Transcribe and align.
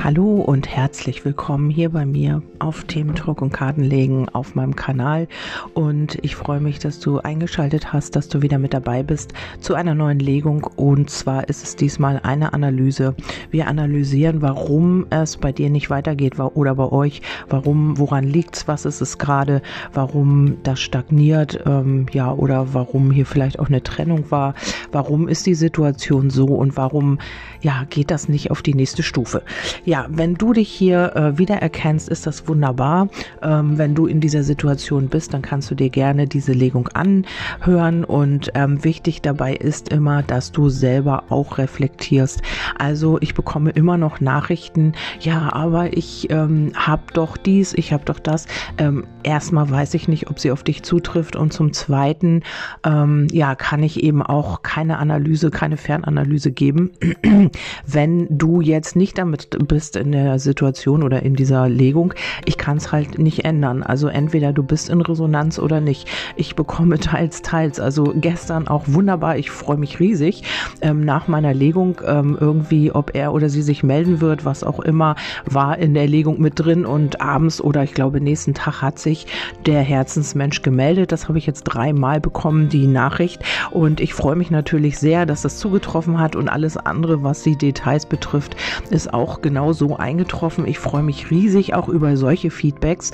Hallo 0.00 0.36
und 0.36 0.68
herzlich 0.68 1.24
willkommen 1.24 1.70
hier 1.70 1.90
bei 1.90 2.06
mir 2.06 2.40
auf 2.60 2.84
Themendruck 2.84 3.42
und 3.42 3.52
Kartenlegen 3.52 4.28
auf 4.28 4.54
meinem 4.54 4.76
Kanal. 4.76 5.26
Und 5.74 6.18
ich 6.22 6.36
freue 6.36 6.60
mich, 6.60 6.78
dass 6.78 7.00
du 7.00 7.18
eingeschaltet 7.18 7.92
hast, 7.92 8.14
dass 8.14 8.28
du 8.28 8.40
wieder 8.40 8.58
mit 8.58 8.74
dabei 8.74 9.02
bist 9.02 9.32
zu 9.60 9.74
einer 9.74 9.96
neuen 9.96 10.20
Legung. 10.20 10.62
Und 10.76 11.10
zwar 11.10 11.48
ist 11.48 11.64
es 11.64 11.74
diesmal 11.74 12.20
eine 12.22 12.52
Analyse. 12.52 13.16
Wir 13.50 13.66
analysieren, 13.66 14.40
warum 14.40 15.04
es 15.10 15.36
bei 15.36 15.50
dir 15.50 15.68
nicht 15.68 15.90
weitergeht 15.90 16.38
oder 16.38 16.76
bei 16.76 16.90
euch. 16.92 17.20
Warum, 17.48 17.98
woran 17.98 18.22
liegt's? 18.22 18.68
Was 18.68 18.84
ist 18.84 19.00
es 19.00 19.18
gerade? 19.18 19.62
Warum 19.92 20.58
das 20.62 20.78
stagniert? 20.78 21.60
Ähm, 21.66 22.06
ja, 22.12 22.32
oder 22.32 22.72
warum 22.72 23.10
hier 23.10 23.26
vielleicht 23.26 23.58
auch 23.58 23.66
eine 23.66 23.82
Trennung 23.82 24.30
war? 24.30 24.54
Warum 24.92 25.26
ist 25.26 25.44
die 25.44 25.56
Situation 25.56 26.30
so 26.30 26.46
und 26.46 26.76
warum, 26.76 27.18
ja, 27.62 27.84
geht 27.90 28.12
das 28.12 28.28
nicht 28.28 28.52
auf 28.52 28.62
die 28.62 28.74
nächste 28.74 29.02
Stufe? 29.02 29.42
Ja, 29.88 30.04
wenn 30.10 30.34
du 30.34 30.52
dich 30.52 30.68
hier 30.68 31.16
äh, 31.16 31.38
wiedererkennst, 31.38 32.10
ist 32.10 32.26
das 32.26 32.46
wunderbar. 32.46 33.08
Ähm, 33.40 33.78
wenn 33.78 33.94
du 33.94 34.04
in 34.04 34.20
dieser 34.20 34.42
Situation 34.42 35.08
bist, 35.08 35.32
dann 35.32 35.40
kannst 35.40 35.70
du 35.70 35.74
dir 35.74 35.88
gerne 35.88 36.26
diese 36.26 36.52
Legung 36.52 36.88
anhören. 36.88 38.04
Und 38.04 38.50
ähm, 38.52 38.84
wichtig 38.84 39.22
dabei 39.22 39.54
ist 39.54 39.88
immer, 39.88 40.22
dass 40.22 40.52
du 40.52 40.68
selber 40.68 41.24
auch 41.30 41.56
reflektierst. 41.56 42.42
Also 42.78 43.16
ich 43.22 43.32
bekomme 43.32 43.70
immer 43.70 43.96
noch 43.96 44.20
Nachrichten, 44.20 44.92
ja, 45.20 45.54
aber 45.54 45.96
ich 45.96 46.28
ähm, 46.28 46.72
habe 46.74 47.04
doch 47.14 47.38
dies, 47.38 47.72
ich 47.72 47.90
habe 47.90 48.04
doch 48.04 48.18
das. 48.18 48.44
Ähm, 48.76 49.06
erstmal 49.22 49.70
weiß 49.70 49.94
ich 49.94 50.06
nicht, 50.06 50.28
ob 50.28 50.38
sie 50.38 50.50
auf 50.50 50.64
dich 50.64 50.82
zutrifft. 50.82 51.34
Und 51.34 51.54
zum 51.54 51.72
Zweiten, 51.72 52.42
ähm, 52.84 53.26
ja, 53.32 53.54
kann 53.54 53.82
ich 53.82 54.02
eben 54.02 54.20
auch 54.20 54.62
keine 54.62 54.98
Analyse, 54.98 55.50
keine 55.50 55.78
Fernanalyse 55.78 56.52
geben, 56.52 56.90
wenn 57.86 58.26
du 58.28 58.60
jetzt 58.60 58.94
nicht 58.94 59.16
damit 59.16 59.56
bist, 59.66 59.77
bist 59.78 59.94
in 59.94 60.10
der 60.10 60.40
Situation 60.40 61.04
oder 61.04 61.22
in 61.22 61.36
dieser 61.36 61.68
Legung, 61.68 62.12
ich 62.46 62.58
kann 62.58 62.78
es 62.78 62.90
halt 62.90 63.16
nicht 63.20 63.44
ändern. 63.44 63.84
Also 63.84 64.08
entweder 64.08 64.52
du 64.52 64.64
bist 64.64 64.90
in 64.90 65.00
Resonanz 65.00 65.60
oder 65.60 65.80
nicht. 65.80 66.08
Ich 66.34 66.56
bekomme 66.56 66.98
teils, 66.98 67.42
teils. 67.42 67.78
Also 67.78 68.12
gestern 68.16 68.66
auch 68.66 68.82
wunderbar. 68.88 69.38
Ich 69.38 69.52
freue 69.52 69.76
mich 69.76 70.00
riesig 70.00 70.42
ähm, 70.80 71.04
nach 71.04 71.28
meiner 71.28 71.54
Legung 71.54 72.00
ähm, 72.04 72.36
irgendwie, 72.40 72.90
ob 72.90 73.14
er 73.14 73.32
oder 73.32 73.48
sie 73.48 73.62
sich 73.62 73.84
melden 73.84 74.20
wird, 74.20 74.44
was 74.44 74.64
auch 74.64 74.80
immer, 74.80 75.14
war 75.44 75.78
in 75.78 75.94
der 75.94 76.08
Legung 76.08 76.40
mit 76.40 76.58
drin 76.58 76.84
und 76.84 77.20
abends 77.20 77.60
oder 77.60 77.84
ich 77.84 77.94
glaube 77.94 78.20
nächsten 78.20 78.54
Tag 78.54 78.82
hat 78.82 78.98
sich 78.98 79.28
der 79.64 79.82
Herzensmensch 79.82 80.62
gemeldet. 80.62 81.12
Das 81.12 81.28
habe 81.28 81.38
ich 81.38 81.46
jetzt 81.46 81.62
dreimal 81.62 82.20
bekommen, 82.20 82.68
die 82.68 82.88
Nachricht. 82.88 83.44
Und 83.70 84.00
ich 84.00 84.12
freue 84.12 84.34
mich 84.34 84.50
natürlich 84.50 84.98
sehr, 84.98 85.24
dass 85.24 85.42
das 85.42 85.58
zugetroffen 85.58 86.18
hat 86.18 86.34
und 86.34 86.48
alles 86.48 86.76
andere, 86.76 87.22
was 87.22 87.44
die 87.44 87.54
Details 87.54 88.06
betrifft, 88.06 88.56
ist 88.90 89.14
auch 89.14 89.40
genau 89.40 89.67
genau 89.68 89.72
so 89.72 89.96
eingetroffen. 89.96 90.66
Ich 90.66 90.78
freue 90.78 91.02
mich 91.02 91.30
riesig 91.30 91.74
auch 91.74 91.88
über 91.88 92.16
solche 92.16 92.50
Feedbacks. 92.50 93.12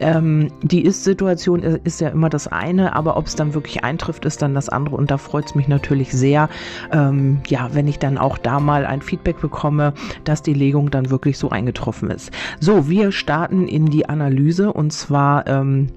Ähm, 0.00 0.50
die 0.62 0.84
Ist-Situation 0.84 1.62
ist 1.62 2.00
ja 2.00 2.08
immer 2.08 2.28
das 2.28 2.48
eine, 2.48 2.94
aber 2.94 3.16
ob 3.16 3.26
es 3.26 3.34
dann 3.34 3.54
wirklich 3.54 3.84
eintrifft, 3.84 4.24
ist 4.24 4.42
dann 4.42 4.54
das 4.54 4.68
andere. 4.68 4.96
Und 4.96 5.10
da 5.10 5.18
freut 5.18 5.46
es 5.46 5.54
mich 5.54 5.68
natürlich 5.68 6.12
sehr, 6.12 6.48
ähm, 6.92 7.40
ja, 7.48 7.70
wenn 7.72 7.88
ich 7.88 7.98
dann 7.98 8.18
auch 8.18 8.38
da 8.38 8.60
mal 8.60 8.86
ein 8.86 9.02
Feedback 9.02 9.40
bekomme, 9.40 9.92
dass 10.24 10.42
die 10.42 10.54
Legung 10.54 10.90
dann 10.90 11.10
wirklich 11.10 11.38
so 11.38 11.50
eingetroffen 11.50 12.10
ist. 12.10 12.30
So, 12.60 12.88
wir 12.88 13.12
starten 13.12 13.68
in 13.68 13.86
die 13.86 14.08
Analyse 14.08 14.72
und 14.72 14.92
zwar 14.92 15.46
ähm, 15.46 15.88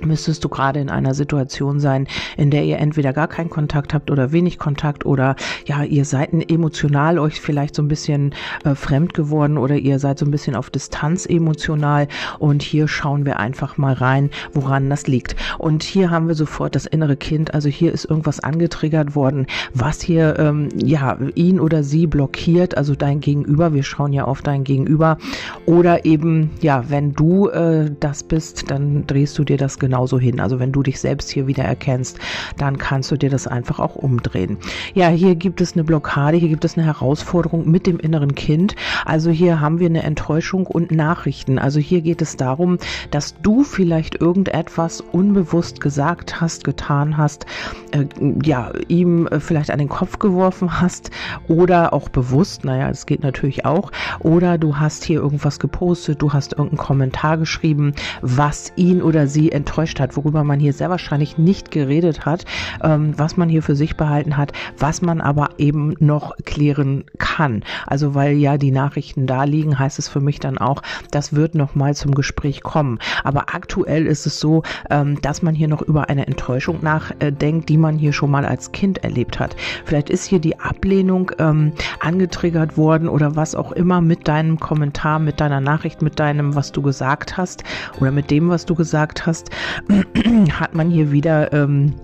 müsstest 0.00 0.44
du 0.44 0.48
gerade 0.48 0.80
in 0.80 0.90
einer 0.90 1.14
Situation 1.14 1.80
sein, 1.80 2.06
in 2.36 2.50
der 2.50 2.64
ihr 2.64 2.78
entweder 2.78 3.12
gar 3.12 3.28
keinen 3.28 3.50
Kontakt 3.50 3.94
habt 3.94 4.10
oder 4.10 4.32
wenig 4.32 4.58
Kontakt 4.58 5.06
oder 5.06 5.36
ja, 5.64 5.82
ihr 5.82 6.04
seid 6.04 6.32
emotional 6.50 7.18
euch 7.18 7.40
vielleicht 7.40 7.74
so 7.74 7.82
ein 7.82 7.88
bisschen 7.88 8.34
äh, 8.64 8.74
fremd 8.74 9.14
geworden 9.14 9.58
oder 9.58 9.76
ihr 9.76 9.98
seid 9.98 10.18
so 10.18 10.26
ein 10.26 10.30
bisschen 10.30 10.56
auf 10.56 10.70
Distanz 10.70 11.26
emotional 11.26 12.08
und 12.38 12.62
hier 12.62 12.88
schauen 12.88 13.24
wir 13.24 13.38
einfach 13.38 13.78
mal 13.78 13.94
rein, 13.94 14.30
woran 14.52 14.90
das 14.90 15.06
liegt. 15.06 15.36
Und 15.58 15.82
hier 15.82 16.10
haben 16.10 16.28
wir 16.28 16.34
sofort 16.34 16.74
das 16.74 16.86
innere 16.86 17.16
Kind, 17.16 17.54
also 17.54 17.68
hier 17.68 17.92
ist 17.92 18.04
irgendwas 18.04 18.40
angetriggert 18.40 19.14
worden, 19.14 19.46
was 19.74 20.00
hier 20.00 20.38
ähm, 20.38 20.68
ja 20.76 21.18
ihn 21.34 21.60
oder 21.60 21.82
sie 21.82 22.06
blockiert, 22.06 22.76
also 22.76 22.94
dein 22.94 23.20
Gegenüber, 23.20 23.72
wir 23.72 23.82
schauen 23.82 24.12
ja 24.12 24.24
auf 24.24 24.42
dein 24.42 24.64
Gegenüber 24.64 25.18
oder 25.64 26.04
eben 26.04 26.50
ja, 26.60 26.84
wenn 26.88 27.14
du 27.14 27.48
äh, 27.48 27.90
das 28.00 28.22
bist, 28.22 28.70
dann 28.70 29.06
drehst 29.06 29.38
du 29.38 29.44
dir 29.44 29.56
das 29.56 29.78
genauso 29.86 30.18
hin. 30.18 30.40
Also 30.40 30.58
wenn 30.58 30.72
du 30.72 30.82
dich 30.82 30.98
selbst 30.98 31.30
hier 31.30 31.46
wieder 31.46 31.62
erkennst, 31.62 32.18
dann 32.56 32.76
kannst 32.76 33.12
du 33.12 33.16
dir 33.16 33.30
das 33.30 33.46
einfach 33.46 33.78
auch 33.78 33.94
umdrehen. 33.94 34.58
Ja, 34.94 35.08
hier 35.08 35.36
gibt 35.36 35.60
es 35.60 35.74
eine 35.74 35.84
Blockade, 35.84 36.36
hier 36.38 36.48
gibt 36.48 36.64
es 36.64 36.76
eine 36.76 36.84
Herausforderung 36.84 37.70
mit 37.70 37.86
dem 37.86 38.00
inneren 38.00 38.34
Kind. 38.34 38.74
Also 39.04 39.30
hier 39.30 39.60
haben 39.60 39.78
wir 39.78 39.86
eine 39.86 40.02
Enttäuschung 40.02 40.66
und 40.66 40.90
Nachrichten. 40.90 41.60
Also 41.60 41.78
hier 41.78 42.00
geht 42.00 42.20
es 42.20 42.36
darum, 42.36 42.78
dass 43.12 43.40
du 43.42 43.62
vielleicht 43.62 44.20
irgendetwas 44.20 45.00
unbewusst 45.00 45.80
gesagt 45.80 46.40
hast, 46.40 46.64
getan 46.64 47.16
hast, 47.16 47.46
äh, 47.92 48.06
ja, 48.42 48.72
ihm 48.88 49.28
äh, 49.28 49.38
vielleicht 49.38 49.70
an 49.70 49.78
den 49.78 49.88
Kopf 49.88 50.18
geworfen 50.18 50.80
hast 50.80 51.12
oder 51.46 51.92
auch 51.92 52.08
bewusst, 52.08 52.64
naja, 52.64 52.88
das 52.88 53.06
geht 53.06 53.22
natürlich 53.22 53.64
auch, 53.64 53.92
oder 54.18 54.58
du 54.58 54.78
hast 54.78 55.04
hier 55.04 55.20
irgendwas 55.20 55.60
gepostet, 55.60 56.22
du 56.22 56.32
hast 56.32 56.54
irgendeinen 56.54 56.78
Kommentar 56.78 57.38
geschrieben, 57.38 57.92
was 58.20 58.72
ihn 58.74 59.00
oder 59.00 59.28
sie 59.28 59.52
enttäuscht 59.52 59.75
enttäuscht 59.76 60.00
hat, 60.00 60.16
worüber 60.16 60.42
man 60.42 60.58
hier 60.58 60.72
sehr 60.72 60.88
wahrscheinlich 60.88 61.36
nicht 61.36 61.70
geredet 61.70 62.24
hat, 62.24 62.46
ähm, 62.82 63.12
was 63.18 63.36
man 63.36 63.50
hier 63.50 63.62
für 63.62 63.76
sich 63.76 63.96
behalten 63.96 64.38
hat, 64.38 64.52
was 64.78 65.02
man 65.02 65.20
aber 65.20 65.50
eben 65.58 65.94
noch 65.98 66.34
klären 66.46 67.04
kann. 67.18 67.62
Also 67.86 68.14
weil 68.14 68.36
ja 68.36 68.56
die 68.56 68.70
Nachrichten 68.70 69.26
da 69.26 69.44
liegen, 69.44 69.78
heißt 69.78 69.98
es 69.98 70.08
für 70.08 70.20
mich 70.20 70.40
dann 70.40 70.56
auch, 70.56 70.82
das 71.10 71.34
wird 71.34 71.54
noch 71.54 71.74
mal 71.74 71.94
zum 71.94 72.14
Gespräch 72.14 72.62
kommen. 72.62 72.98
Aber 73.22 73.54
aktuell 73.54 74.06
ist 74.06 74.24
es 74.24 74.40
so, 74.40 74.62
ähm, 74.88 75.20
dass 75.20 75.42
man 75.42 75.54
hier 75.54 75.68
noch 75.68 75.82
über 75.82 76.08
eine 76.08 76.26
Enttäuschung 76.26 76.78
nachdenkt, 76.80 77.68
die 77.68 77.76
man 77.76 77.98
hier 77.98 78.14
schon 78.14 78.30
mal 78.30 78.46
als 78.46 78.72
Kind 78.72 79.04
erlebt 79.04 79.38
hat. 79.38 79.56
Vielleicht 79.84 80.08
ist 80.08 80.24
hier 80.24 80.38
die 80.38 80.58
Ablehnung 80.58 81.32
ähm, 81.38 81.72
angetriggert 82.00 82.78
worden 82.78 83.08
oder 83.08 83.36
was 83.36 83.54
auch 83.54 83.72
immer 83.72 84.00
mit 84.00 84.26
deinem 84.26 84.58
Kommentar, 84.58 85.18
mit 85.18 85.38
deiner 85.38 85.60
Nachricht, 85.60 86.00
mit 86.00 86.18
deinem, 86.18 86.54
was 86.54 86.72
du 86.72 86.80
gesagt 86.80 87.36
hast 87.36 87.62
oder 88.00 88.10
mit 88.10 88.30
dem, 88.30 88.48
was 88.48 88.64
du 88.64 88.74
gesagt 88.74 89.26
hast. 89.26 89.50
hat 90.50 90.74
man 90.74 90.90
hier 90.90 91.12
wieder 91.12 91.52
ähm, 91.52 91.94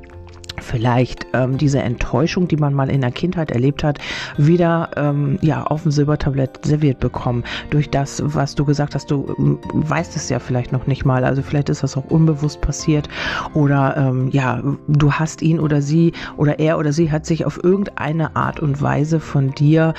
vielleicht 0.60 1.26
ähm, 1.32 1.58
diese 1.58 1.80
Enttäuschung, 1.80 2.48
die 2.48 2.56
man 2.56 2.74
mal 2.74 2.90
in 2.90 3.00
der 3.00 3.10
Kindheit 3.10 3.50
erlebt 3.50 3.84
hat, 3.84 3.98
wieder 4.36 4.90
ähm, 4.96 5.38
ja 5.42 5.64
auf 5.64 5.82
dem 5.82 5.90
Silbertablett 5.90 6.64
serviert 6.64 7.00
bekommen. 7.00 7.44
Durch 7.70 7.90
das, 7.90 8.22
was 8.24 8.54
du 8.54 8.64
gesagt 8.64 8.94
hast, 8.94 9.10
du 9.10 9.34
ähm, 9.38 9.58
weißt 9.72 10.16
es 10.16 10.28
ja 10.28 10.38
vielleicht 10.38 10.72
noch 10.72 10.86
nicht 10.86 11.04
mal. 11.04 11.24
Also 11.24 11.42
vielleicht 11.42 11.68
ist 11.68 11.82
das 11.82 11.96
auch 11.96 12.04
unbewusst 12.06 12.60
passiert 12.60 13.08
oder 13.54 13.96
ähm, 13.96 14.30
ja, 14.30 14.62
du 14.88 15.12
hast 15.12 15.42
ihn 15.42 15.58
oder 15.58 15.82
sie 15.82 16.12
oder 16.36 16.58
er 16.58 16.78
oder 16.78 16.92
sie 16.92 17.10
hat 17.10 17.26
sich 17.26 17.44
auf 17.44 17.62
irgendeine 17.62 18.36
Art 18.36 18.60
und 18.60 18.80
Weise 18.80 19.20
von 19.20 19.50
dir 19.52 19.94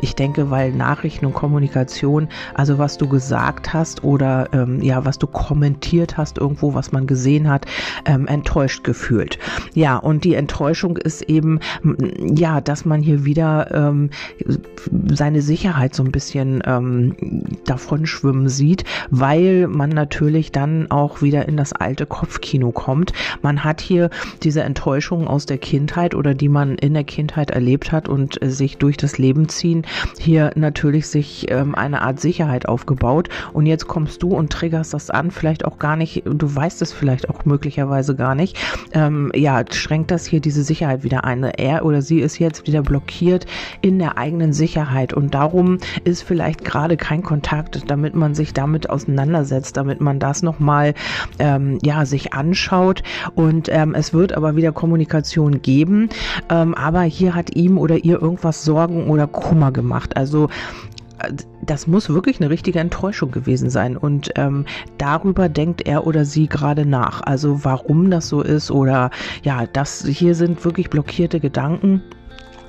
ich 0.00 0.14
denke, 0.14 0.50
weil 0.50 0.72
Nachrichten 0.72 1.26
und 1.26 1.34
Kommunikation, 1.34 2.28
also 2.54 2.78
was 2.78 2.96
du 2.96 3.08
gesagt 3.08 3.74
hast 3.74 4.04
oder 4.04 4.48
ähm, 4.52 4.80
ja, 4.82 5.04
was 5.04 5.18
du 5.18 5.26
kommentiert 5.26 6.16
hast 6.16 6.38
irgendwo, 6.38 6.74
was 6.74 6.92
man 6.92 7.06
gesehen 7.06 7.48
hat, 7.48 7.66
ähm, 8.04 8.26
enttäuscht 8.26 8.84
gefühlt. 8.84 9.38
Ja, 9.74 9.96
und 9.96 10.24
die 10.24 10.34
Enttäuschung 10.34 10.96
ist 10.96 11.22
eben, 11.22 11.60
ja, 12.18 12.60
dass 12.60 12.84
man 12.84 13.02
hier 13.02 13.24
wieder 13.24 13.74
ähm, 13.74 14.10
seine 15.12 15.42
Sicherheit 15.42 15.94
so 15.94 16.02
ein 16.02 16.12
bisschen 16.12 16.62
ähm, 16.64 17.14
davon 17.64 18.06
schwimmen 18.06 18.48
sieht, 18.48 18.84
weil 19.10 19.66
man 19.68 19.90
natürlich 19.90 20.52
dann 20.52 20.90
auch 20.90 21.22
wieder 21.22 21.48
in 21.48 21.56
das 21.56 21.72
alte 21.72 22.06
Kopfkino 22.06 22.72
kommt. 22.72 23.12
Man 23.42 23.64
hat 23.64 23.80
hier 23.80 24.10
diese 24.42 24.62
Enttäuschung 24.62 25.26
aus 25.26 25.46
der 25.46 25.58
Kindheit 25.58 26.14
oder 26.14 26.34
die 26.34 26.48
man 26.48 26.76
in 26.76 26.94
der 26.94 27.04
Kindheit 27.04 27.50
erlebt 27.50 27.92
hat 27.92 28.08
und 28.08 28.40
äh, 28.42 28.50
sich 28.50 28.78
durch 28.78 28.96
das 28.96 29.18
Leben 29.18 29.48
zieht 29.48 29.65
Magazin 29.66 29.82
hier 30.18 30.52
natürlich 30.54 31.08
sich 31.08 31.50
ähm, 31.50 31.74
eine 31.74 32.02
Art 32.02 32.20
Sicherheit 32.20 32.68
aufgebaut. 32.68 33.28
Und 33.52 33.66
jetzt 33.66 33.86
kommst 33.86 34.22
du 34.22 34.28
und 34.28 34.50
triggerst 34.50 34.94
das 34.94 35.10
an, 35.10 35.30
vielleicht 35.30 35.64
auch 35.64 35.78
gar 35.78 35.96
nicht, 35.96 36.22
du 36.24 36.54
weißt 36.54 36.82
es 36.82 36.92
vielleicht 36.92 37.28
auch 37.28 37.44
möglicherweise 37.44 38.14
gar 38.14 38.34
nicht, 38.34 38.56
ähm, 38.92 39.30
ja, 39.34 39.64
schränkt 39.70 40.10
das 40.10 40.26
hier 40.26 40.40
diese 40.40 40.62
Sicherheit 40.62 41.04
wieder 41.04 41.24
ein. 41.24 41.42
Er 41.44 41.84
oder 41.84 42.02
sie 42.02 42.20
ist 42.20 42.38
jetzt 42.38 42.66
wieder 42.66 42.82
blockiert 42.82 43.46
in 43.80 43.98
der 43.98 44.18
eigenen 44.18 44.52
Sicherheit. 44.52 45.12
Und 45.12 45.34
darum 45.34 45.78
ist 46.04 46.22
vielleicht 46.22 46.64
gerade 46.64 46.96
kein 46.96 47.22
Kontakt, 47.22 47.90
damit 47.90 48.14
man 48.14 48.34
sich 48.34 48.52
damit 48.52 48.88
auseinandersetzt, 48.90 49.76
damit 49.76 50.00
man 50.00 50.18
das 50.18 50.42
nochmal 50.42 50.94
ähm, 51.38 51.78
ja, 51.82 52.04
sich 52.06 52.32
anschaut. 52.32 53.02
Und 53.34 53.68
ähm, 53.70 53.94
es 53.94 54.12
wird 54.12 54.32
aber 54.32 54.56
wieder 54.56 54.72
Kommunikation 54.72 55.62
geben, 55.62 56.08
ähm, 56.48 56.74
aber 56.74 57.02
hier 57.02 57.34
hat 57.34 57.54
ihm 57.54 57.78
oder 57.78 58.04
ihr 58.04 58.20
irgendwas 58.20 58.64
Sorgen 58.64 59.08
oder 59.08 59.26
Kummer 59.26 59.55
Kummer 59.56 59.72
gemacht. 59.72 60.18
Also 60.18 60.50
das 61.62 61.86
muss 61.86 62.10
wirklich 62.10 62.40
eine 62.40 62.50
richtige 62.50 62.78
Enttäuschung 62.78 63.30
gewesen 63.30 63.70
sein. 63.70 63.96
Und 63.96 64.32
ähm, 64.36 64.66
darüber 64.98 65.48
denkt 65.48 65.86
er 65.86 66.06
oder 66.06 66.26
sie 66.26 66.46
gerade 66.46 66.84
nach. 66.84 67.22
Also 67.22 67.64
warum 67.64 68.10
das 68.10 68.28
so 68.28 68.42
ist 68.42 68.70
oder 68.70 69.10
ja, 69.42 69.66
das 69.66 70.04
hier 70.06 70.34
sind 70.34 70.62
wirklich 70.62 70.90
blockierte 70.90 71.40
Gedanken 71.40 72.02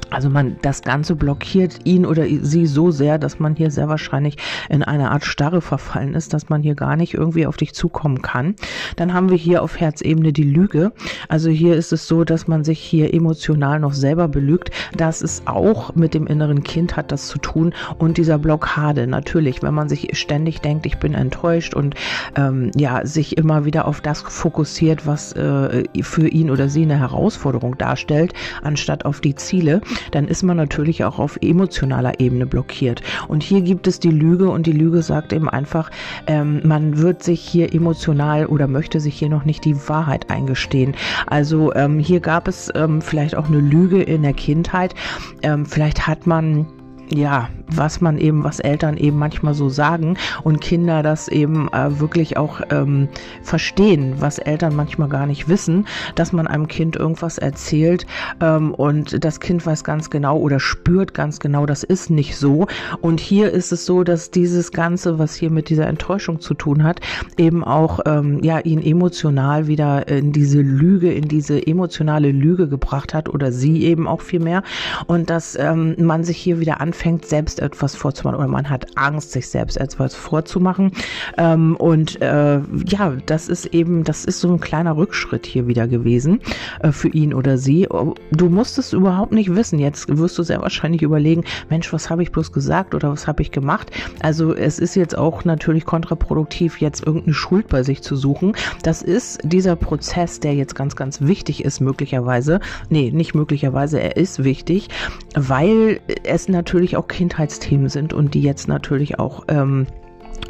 Also 0.10 0.30
man, 0.30 0.56
das 0.62 0.82
Ganze 0.82 1.16
blockiert 1.16 1.80
ihn 1.84 2.06
oder 2.06 2.26
sie 2.42 2.66
so 2.66 2.92
sehr, 2.92 3.18
dass 3.18 3.40
man 3.40 3.56
hier 3.56 3.72
sehr 3.72 3.90
wahrscheinlich 3.90 4.38
in 4.70 4.84
eine 4.84 5.12
Art 5.12 5.26
Starre 5.26 5.62
verfallen 5.62 6.14
ist, 6.14 6.34
dass 6.34 6.50
man 6.50 6.64
hier 6.64 6.76
gar 6.76 6.96
nicht 6.96 7.14
irgendwie 7.14 7.46
auf 7.46 7.58
dich 7.58 7.74
zukommen 7.74 8.22
kann. 8.22 8.56
Dann 8.96 9.14
haben 9.14 9.30
wir 9.30 9.38
hier 9.38 9.64
auf 9.64 9.80
Herzebene 9.80 10.32
die 10.32 10.44
Lüge. 10.44 10.94
Also 11.28 11.50
hier 11.50 11.76
ist 11.76 11.92
es 11.92 12.08
so, 12.08 12.24
dass 12.24 12.48
man 12.48 12.64
sich 12.64 12.80
hier 12.80 13.14
emotional 13.14 13.80
noch 13.80 13.94
selber 13.94 14.28
belügt. 14.28 14.72
Das 14.96 15.22
ist 15.22 15.48
auch 15.48 15.96
mit 15.96 16.14
dem 16.14 16.28
inneren 16.28 16.64
Kind 16.64 16.96
hat 16.96 17.12
das 17.12 17.28
zu 17.28 17.38
tun 17.40 17.74
und 17.98 18.18
dieser 18.18 18.38
Blockade. 18.38 19.08
Natürlich, 19.08 19.62
wenn 19.62 19.74
man 19.74 19.90
sich 19.90 20.10
ständig 20.14 20.62
denkt, 20.62 20.86
ich 20.86 20.98
bin 20.98 21.14
enttäuscht 21.14 21.74
und 21.74 21.96
ähm, 22.36 22.72
ja, 22.76 23.06
sich 23.06 23.38
immer 23.38 23.66
wieder 23.66 23.88
auf 23.88 24.02
das 24.02 24.22
fokussiert, 24.22 25.06
was 25.06 25.34
äh, 25.34 25.84
für 26.02 26.28
ihn 26.28 26.50
oder 26.50 26.70
sie 26.70 26.84
eine 26.84 27.00
Herausforderung 27.00 27.78
darstellt, 27.78 28.34
anstatt 28.62 29.06
auf 29.06 29.22
die 29.22 29.36
Ziele, 29.36 29.82
dann 30.12 30.28
ist 30.28 30.44
man 30.44 30.58
natürlich 30.58 31.04
auch 31.04 31.20
auf 31.20 31.38
emotionaler 31.42 32.20
Ebene 32.20 32.46
blockiert. 32.46 33.02
Und 33.28 33.44
hier 33.44 33.62
gibt 33.62 33.88
es 33.88 34.00
die 34.00 34.12
Lüge 34.12 34.50
und 34.50 34.66
die 34.66 34.72
Lüge 34.72 35.02
sagt 35.02 35.34
eben 35.34 35.50
einfach, 35.50 35.90
ähm, 36.28 36.62
man 36.64 36.98
wird 36.98 37.24
sich 37.24 37.42
hier 37.42 37.74
emotional 37.74 38.46
oder 38.46 38.68
möchte 38.68 39.00
sich 39.00 39.18
hier 39.18 39.30
noch 39.30 39.46
nicht 39.46 39.66
die 39.66 39.76
Wahrheit 39.88 40.30
eingestehen. 40.30 40.96
Also 41.26 41.74
ähm, 41.74 42.00
hier 42.00 42.20
gab 42.20 42.48
es 42.48 42.72
ähm, 42.76 43.02
vielleicht 43.02 43.36
auch 43.36 43.48
eine 43.48 43.60
Lüge 43.60 44.02
in 44.02 44.24
der 44.24 44.34
Kindheit. 44.34 44.94
Ähm, 45.42 45.66
vielleicht 45.66 46.08
hat 46.08 46.28
man 46.28 46.68
ja, 47.10 47.50
was 47.68 48.02
man 48.02 48.18
eben, 48.18 48.44
was 48.44 48.60
Eltern 48.60 48.98
eben 48.98 49.18
manchmal 49.18 49.54
so 49.54 49.70
sagen 49.70 50.18
und 50.44 50.62
Kinder 50.62 51.04
das 51.04 51.28
eben 51.28 51.72
äh, 51.72 52.00
wirklich 52.00 52.38
auch 52.38 52.62
ähm, 52.70 53.08
verstehen, 53.44 54.16
was 54.20 54.40
Eltern 54.40 54.76
manchmal 54.76 55.10
gar 55.10 55.26
nicht 55.26 55.48
wissen, 55.48 55.86
dass 56.16 56.34
man 56.34 56.48
einem 56.48 56.68
Kind 56.68 56.96
irgendwas 56.96 57.38
erzählt 57.38 58.06
ähm, 58.42 58.74
und 58.74 59.24
das 59.24 59.40
Kind 59.40 59.66
weiß 59.66 59.84
ganz 59.84 60.10
genau 60.10 60.38
oder 60.38 60.60
spürt 60.60 61.14
ganz 61.14 61.40
genau, 61.40 61.66
das 61.66 61.84
ist 61.84 62.10
nicht 62.10 62.38
so. 62.38 62.68
Und 63.02 63.20
hier 63.20 63.52
ist 63.52 63.72
es 63.72 63.86
so, 63.86 64.04
dass 64.04 64.32
dieses 64.32 64.72
Ganze, 64.72 65.20
was 65.20 65.36
hier 65.36 65.50
mit 65.50 65.70
dieser 65.70 65.88
Enttäuschung 65.88 66.40
zu 66.40 66.54
tun 66.54 66.84
hat, 66.84 67.00
eben 67.38 67.64
auch 67.64 68.00
ähm, 68.06 68.44
ja 68.44 68.60
ihn 68.60 68.82
emotional 68.82 69.68
wieder 69.68 70.08
in 70.08 70.32
diese 70.32 70.62
Lüge, 70.62 71.12
in 71.14 71.28
diese 71.28 71.66
emotionale 71.66 72.32
Lüge 72.32 72.68
gebracht 72.68 73.14
hat 73.14 73.30
oder 73.30 73.52
sie 73.52 73.84
eben 73.84 74.08
auch 74.08 74.22
viel 74.22 74.40
mehr 74.40 74.64
und 75.08 75.30
dass 75.30 75.58
ähm, 75.60 75.96
man 76.00 76.24
sich 76.24 76.38
hier 76.38 76.60
wieder 76.60 76.82
anfängt 76.82 76.97
anfängt, 76.98 77.26
selbst 77.26 77.60
etwas 77.60 77.96
vorzumachen 77.96 78.40
oder 78.40 78.48
man 78.48 78.70
hat 78.70 78.98
Angst, 78.98 79.32
sich 79.32 79.48
selbst 79.50 79.78
etwas 79.78 80.16
vorzumachen. 80.16 80.92
Ähm, 81.38 81.76
und 81.76 82.20
äh, 82.22 82.60
ja, 82.88 83.14
das 83.26 83.50
ist 83.50 83.68
eben, 83.68 84.04
das 84.04 84.26
ist 84.26 84.40
so 84.40 84.52
ein 84.52 84.60
kleiner 84.60 84.98
Rückschritt 84.98 85.46
hier 85.46 85.68
wieder 85.68 85.88
gewesen 85.88 86.40
äh, 86.80 86.92
für 86.92 87.10
ihn 87.10 87.36
oder 87.36 87.58
sie. 87.60 87.88
Du 88.32 88.50
musst 88.50 88.80
es 88.80 88.94
überhaupt 88.94 89.32
nicht 89.32 89.54
wissen. 89.54 89.78
Jetzt 89.78 90.18
wirst 90.18 90.38
du 90.40 90.44
sehr 90.44 90.62
wahrscheinlich 90.62 91.04
überlegen, 91.04 91.44
Mensch, 91.70 91.94
was 91.94 92.10
habe 92.10 92.24
ich 92.24 92.32
bloß 92.32 92.52
gesagt 92.52 92.96
oder 92.96 93.12
was 93.12 93.28
habe 93.28 93.44
ich 93.44 93.52
gemacht? 93.52 93.92
Also 94.22 94.56
es 94.56 94.80
ist 94.80 94.96
jetzt 94.96 95.16
auch 95.18 95.46
natürlich 95.46 95.86
kontraproduktiv, 95.86 96.82
jetzt 96.82 97.06
irgendeine 97.06 97.36
Schuld 97.36 97.68
bei 97.68 97.84
sich 97.84 98.02
zu 98.02 98.16
suchen. 98.16 98.54
Das 98.82 99.04
ist 99.04 99.40
dieser 99.44 99.76
Prozess, 99.76 100.40
der 100.40 100.56
jetzt 100.56 100.74
ganz, 100.74 100.96
ganz 100.96 101.22
wichtig 101.22 101.64
ist, 101.64 101.80
möglicherweise. 101.80 102.60
Nee, 102.90 103.12
nicht 103.12 103.36
möglicherweise, 103.36 104.00
er 104.00 104.18
ist 104.18 104.44
wichtig, 104.44 104.90
weil 105.36 106.00
es 106.24 106.48
natürlich 106.48 106.87
natürlich 106.88 106.98
auch 106.98 107.08
Kindheitsthemen 107.10 107.90
sind 107.90 108.14
und 108.14 108.34
die 108.34 108.42
jetzt 108.42 108.70
natürlich 108.70 109.20
auch 109.20 109.44
ähm, 109.50 109.88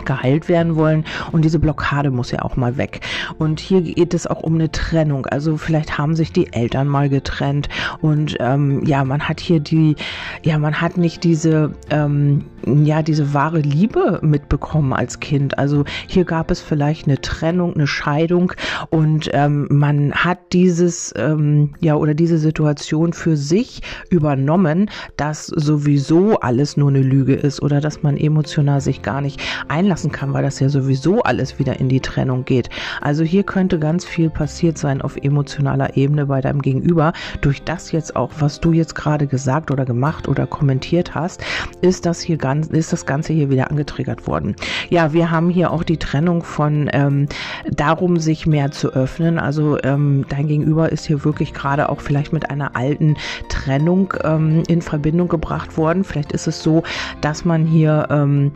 geheilt 0.06 0.48
werden 0.48 0.75
wollen 0.75 1.06
und 1.31 1.44
diese 1.44 1.60
Blockade 1.60 2.12
muss 2.12 2.31
ja 2.31 2.42
auch 2.42 2.56
mal 2.56 2.78
weg. 2.78 3.01
Und 3.38 3.60
hier 3.60 3.81
geht 3.81 4.13
es 4.13 4.28
auch 4.28 4.42
um 4.42 4.56
eine 4.56 4.72
Trennung. 4.72 5.25
Also 5.28 5.57
vielleicht 5.57 5.98
haben 5.98 6.16
sich 6.16 6.31
die 6.31 6.51
Eltern 6.54 6.88
mal 6.88 7.10
getrennt 7.10 7.69
und 8.01 8.38
ähm, 8.39 8.84
ja, 8.86 9.04
man 9.04 9.28
hat 9.28 9.39
hier 9.39 9.60
die, 9.60 9.95
ja, 10.44 10.57
man 10.57 10.81
hat 10.81 10.98
nicht 10.98 11.24
diese, 11.24 11.72
ähm, 11.89 12.45
ja, 12.66 13.01
diese 13.01 13.34
wahre 13.34 13.60
Liebe 13.60 14.19
mitbekommen 14.22 14.94
als 14.94 15.19
Kind. 15.19 15.57
Also 15.57 15.84
hier 16.07 16.25
gab 16.25 16.51
es 16.51 16.62
vielleicht 16.62 17.07
eine 17.07 17.22
Trennung, 17.22 17.74
eine 17.74 17.88
Scheidung 17.88 18.54
und 18.90 19.30
ähm, 19.33 19.68
man 19.69 20.13
hat 20.13 20.40
dieses, 20.54 21.13
ähm, 21.18 21.74
ja, 21.80 21.95
oder 21.95 22.13
diese 22.13 22.38
Situation 22.38 23.13
für 23.13 23.38
sich 23.38 23.81
übernommen, 24.10 24.90
dass 25.18 25.48
sowieso 25.48 26.40
alles 26.40 26.78
nur 26.78 26.90
eine 26.90 27.01
Lüge 27.01 27.33
ist 27.33 27.62
oder 27.62 27.81
dass 27.81 28.04
man 28.04 28.18
emotional 28.18 28.81
sich 28.81 29.01
gar 29.01 29.22
nicht 29.22 29.42
ein 29.68 29.76
einlassen 29.77 30.12
kann, 30.12 30.33
weil 30.33 30.44
das 30.44 30.59
ja 30.59 30.69
sowieso 30.69 31.21
alles 31.21 31.59
wieder 31.59 31.79
in 31.79 31.88
die 31.88 32.00
Trennung 32.00 32.45
geht. 32.45 32.69
Also 33.00 33.24
hier 33.24 33.44
könnte 33.44 33.77
ganz 33.77 34.06
viel 34.06 34.31
passiert 34.31 34.77
sein 34.79 35.03
auf 35.03 35.18
emotionaler 35.18 35.95
Ebene 35.95 36.25
bei 36.25 36.41
deinem 36.41 36.63
Gegenüber. 36.63 37.13
Durch 37.41 37.62
das 37.63 37.91
jetzt 37.91 38.15
auch, 38.15 38.31
was 38.39 38.59
du 38.59 38.74
jetzt 38.74 38.95
gerade 38.95 39.27
gesagt 39.27 39.69
oder 39.69 39.85
gemacht 39.85 40.27
oder 40.27 40.47
kommentiert 40.47 41.13
hast, 41.13 41.44
ist 41.81 42.07
das 42.07 42.21
hier 42.21 42.38
ganz, 42.38 42.68
ist 42.68 42.91
das 42.91 43.06
Ganze 43.06 43.33
hier 43.33 43.51
wieder 43.51 43.69
angetriggert 43.69 44.25
worden. 44.25 44.56
Ja, 44.89 45.13
wir 45.13 45.29
haben 45.29 45.50
hier 45.51 45.71
auch 45.71 45.83
die 45.83 45.97
Trennung 45.97 46.41
von 46.41 46.89
ähm, 46.91 47.27
darum, 47.69 48.18
sich 48.18 48.47
mehr 48.47 48.71
zu 48.71 48.94
öffnen. 48.94 49.38
Also 49.38 49.77
ähm, 49.83 50.25
dein 50.27 50.47
Gegenüber 50.47 50.91
ist 50.91 51.06
hier 51.06 51.23
wirklich 51.23 51.53
gerade 51.53 51.89
auch 51.89 52.01
vielleicht 52.01 52.33
mit 52.33 52.50
einer 52.50 52.75
alten 52.75 53.15
Trennung 53.50 54.13
ähm, 54.23 54.63
in 54.68 54.81
Verbindung 54.81 55.27
gebracht 55.27 55.77
worden. 55.77 56.03
Vielleicht 56.03 56.31
ist 56.31 56.47
es 56.47 56.63
so, 56.63 56.81
dass 57.21 57.45
man 57.45 57.65
hier 57.65 58.07
ähm, 58.09 58.51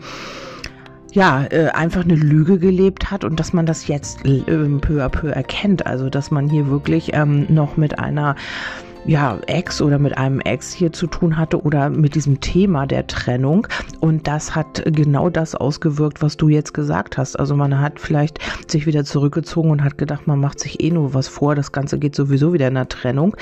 ja, 1.11 1.45
äh, 1.49 1.69
einfach 1.69 2.03
eine 2.03 2.15
Lüge 2.15 2.57
gelebt 2.57 3.11
hat 3.11 3.23
und 3.23 3.39
dass 3.39 3.53
man 3.53 3.65
das 3.65 3.87
jetzt 3.87 4.25
äh, 4.25 4.41
peu 4.79 5.03
à 5.03 5.09
peu 5.09 5.29
erkennt. 5.29 5.85
Also, 5.85 6.09
dass 6.09 6.31
man 6.31 6.49
hier 6.49 6.67
wirklich 6.67 7.11
ähm, 7.13 7.45
noch 7.49 7.77
mit 7.77 7.99
einer 7.99 8.35
ja, 9.05 9.39
Ex 9.47 9.81
oder 9.81 9.97
mit 9.97 10.17
einem 10.17 10.39
Ex 10.41 10.71
hier 10.71 10.93
zu 10.93 11.07
tun 11.07 11.37
hatte 11.37 11.61
oder 11.63 11.89
mit 11.89 12.15
diesem 12.15 12.39
Thema 12.39 12.85
der 12.85 13.07
Trennung. 13.07 13.67
Und 13.99 14.27
das 14.27 14.55
hat 14.55 14.83
genau 14.85 15.29
das 15.29 15.55
ausgewirkt, 15.55 16.21
was 16.21 16.37
du 16.37 16.49
jetzt 16.49 16.73
gesagt 16.73 17.17
hast. 17.17 17.35
Also 17.37 17.55
man 17.55 17.79
hat 17.79 17.99
vielleicht 17.99 18.39
sich 18.69 18.85
wieder 18.85 19.03
zurückgezogen 19.03 19.71
und 19.71 19.83
hat 19.83 19.97
gedacht, 19.97 20.27
man 20.27 20.39
macht 20.39 20.59
sich 20.59 20.83
eh 20.83 20.91
nur 20.91 21.13
was 21.13 21.27
vor. 21.27 21.55
Das 21.55 21.71
Ganze 21.71 21.97
geht 21.97 22.15
sowieso 22.15 22.53
wieder 22.53 22.67
in 22.67 22.75
der 22.75 22.89
Trennung. 22.89 23.35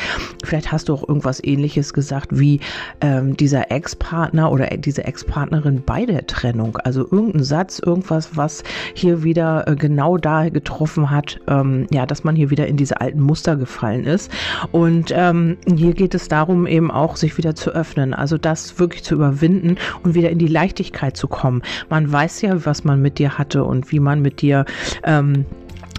Vielleicht 0.44 0.72
hast 0.72 0.90
du 0.90 0.94
auch 0.94 1.08
irgendwas 1.08 1.44
ähnliches 1.44 1.94
gesagt 1.94 2.30
wie 2.32 2.62
ähm, 3.02 3.36
dieser 3.36 3.72
Ex-Partner 3.72 4.52
oder 4.52 4.68
diese 4.68 5.04
Ex-Partnerin 5.04 5.84
bei 5.86 6.06
der 6.06 6.26
Trennung. 6.26 6.78
Also 6.78 7.02
irgendein 7.02 7.44
Satz, 7.44 7.80
irgendwas, 7.80 8.38
was 8.38 8.64
hier 8.94 9.24
wieder 9.24 9.68
äh, 9.68 9.76
genau 9.76 10.18
da 10.18 10.48
getroffen 10.50 11.12
hat, 11.12 11.40
ähm, 11.48 11.88
ja, 11.92 12.06
dass 12.06 12.24
man 12.24 12.36
hier 12.36 12.50
wieder 12.50 12.68
in 12.68 12.78
diese 12.78 13.02
alten 13.02 13.20
Muster 13.20 13.58
gefallen 13.58 14.06
ist. 14.06 14.32
Und 14.72 15.14
ähm, 15.16 15.49
hier 15.76 15.94
geht 15.94 16.16
es 16.16 16.28
darum, 16.28 16.68
eben 16.68 16.92
auch 16.92 17.16
sich 17.16 17.38
wieder 17.38 17.56
zu 17.56 17.72
öffnen, 17.72 18.14
also 18.14 18.38
das 18.38 18.80
wirklich 18.80 19.04
zu 19.04 19.16
überwinden 19.16 19.78
und 20.04 20.16
wieder 20.16 20.30
in 20.30 20.40
die 20.40 20.48
Leichtigkeit 20.48 21.16
zu 21.18 21.28
kommen. 21.28 21.62
Man 21.90 22.12
weiß 22.12 22.42
ja, 22.42 22.66
was 22.66 22.84
man 22.84 23.02
mit 23.02 23.20
dir 23.20 23.38
hatte 23.38 23.64
und 23.64 23.92
wie 23.92 24.00
man 24.00 24.22
mit 24.22 24.42
dir 24.42 24.66
ähm, 25.04 25.46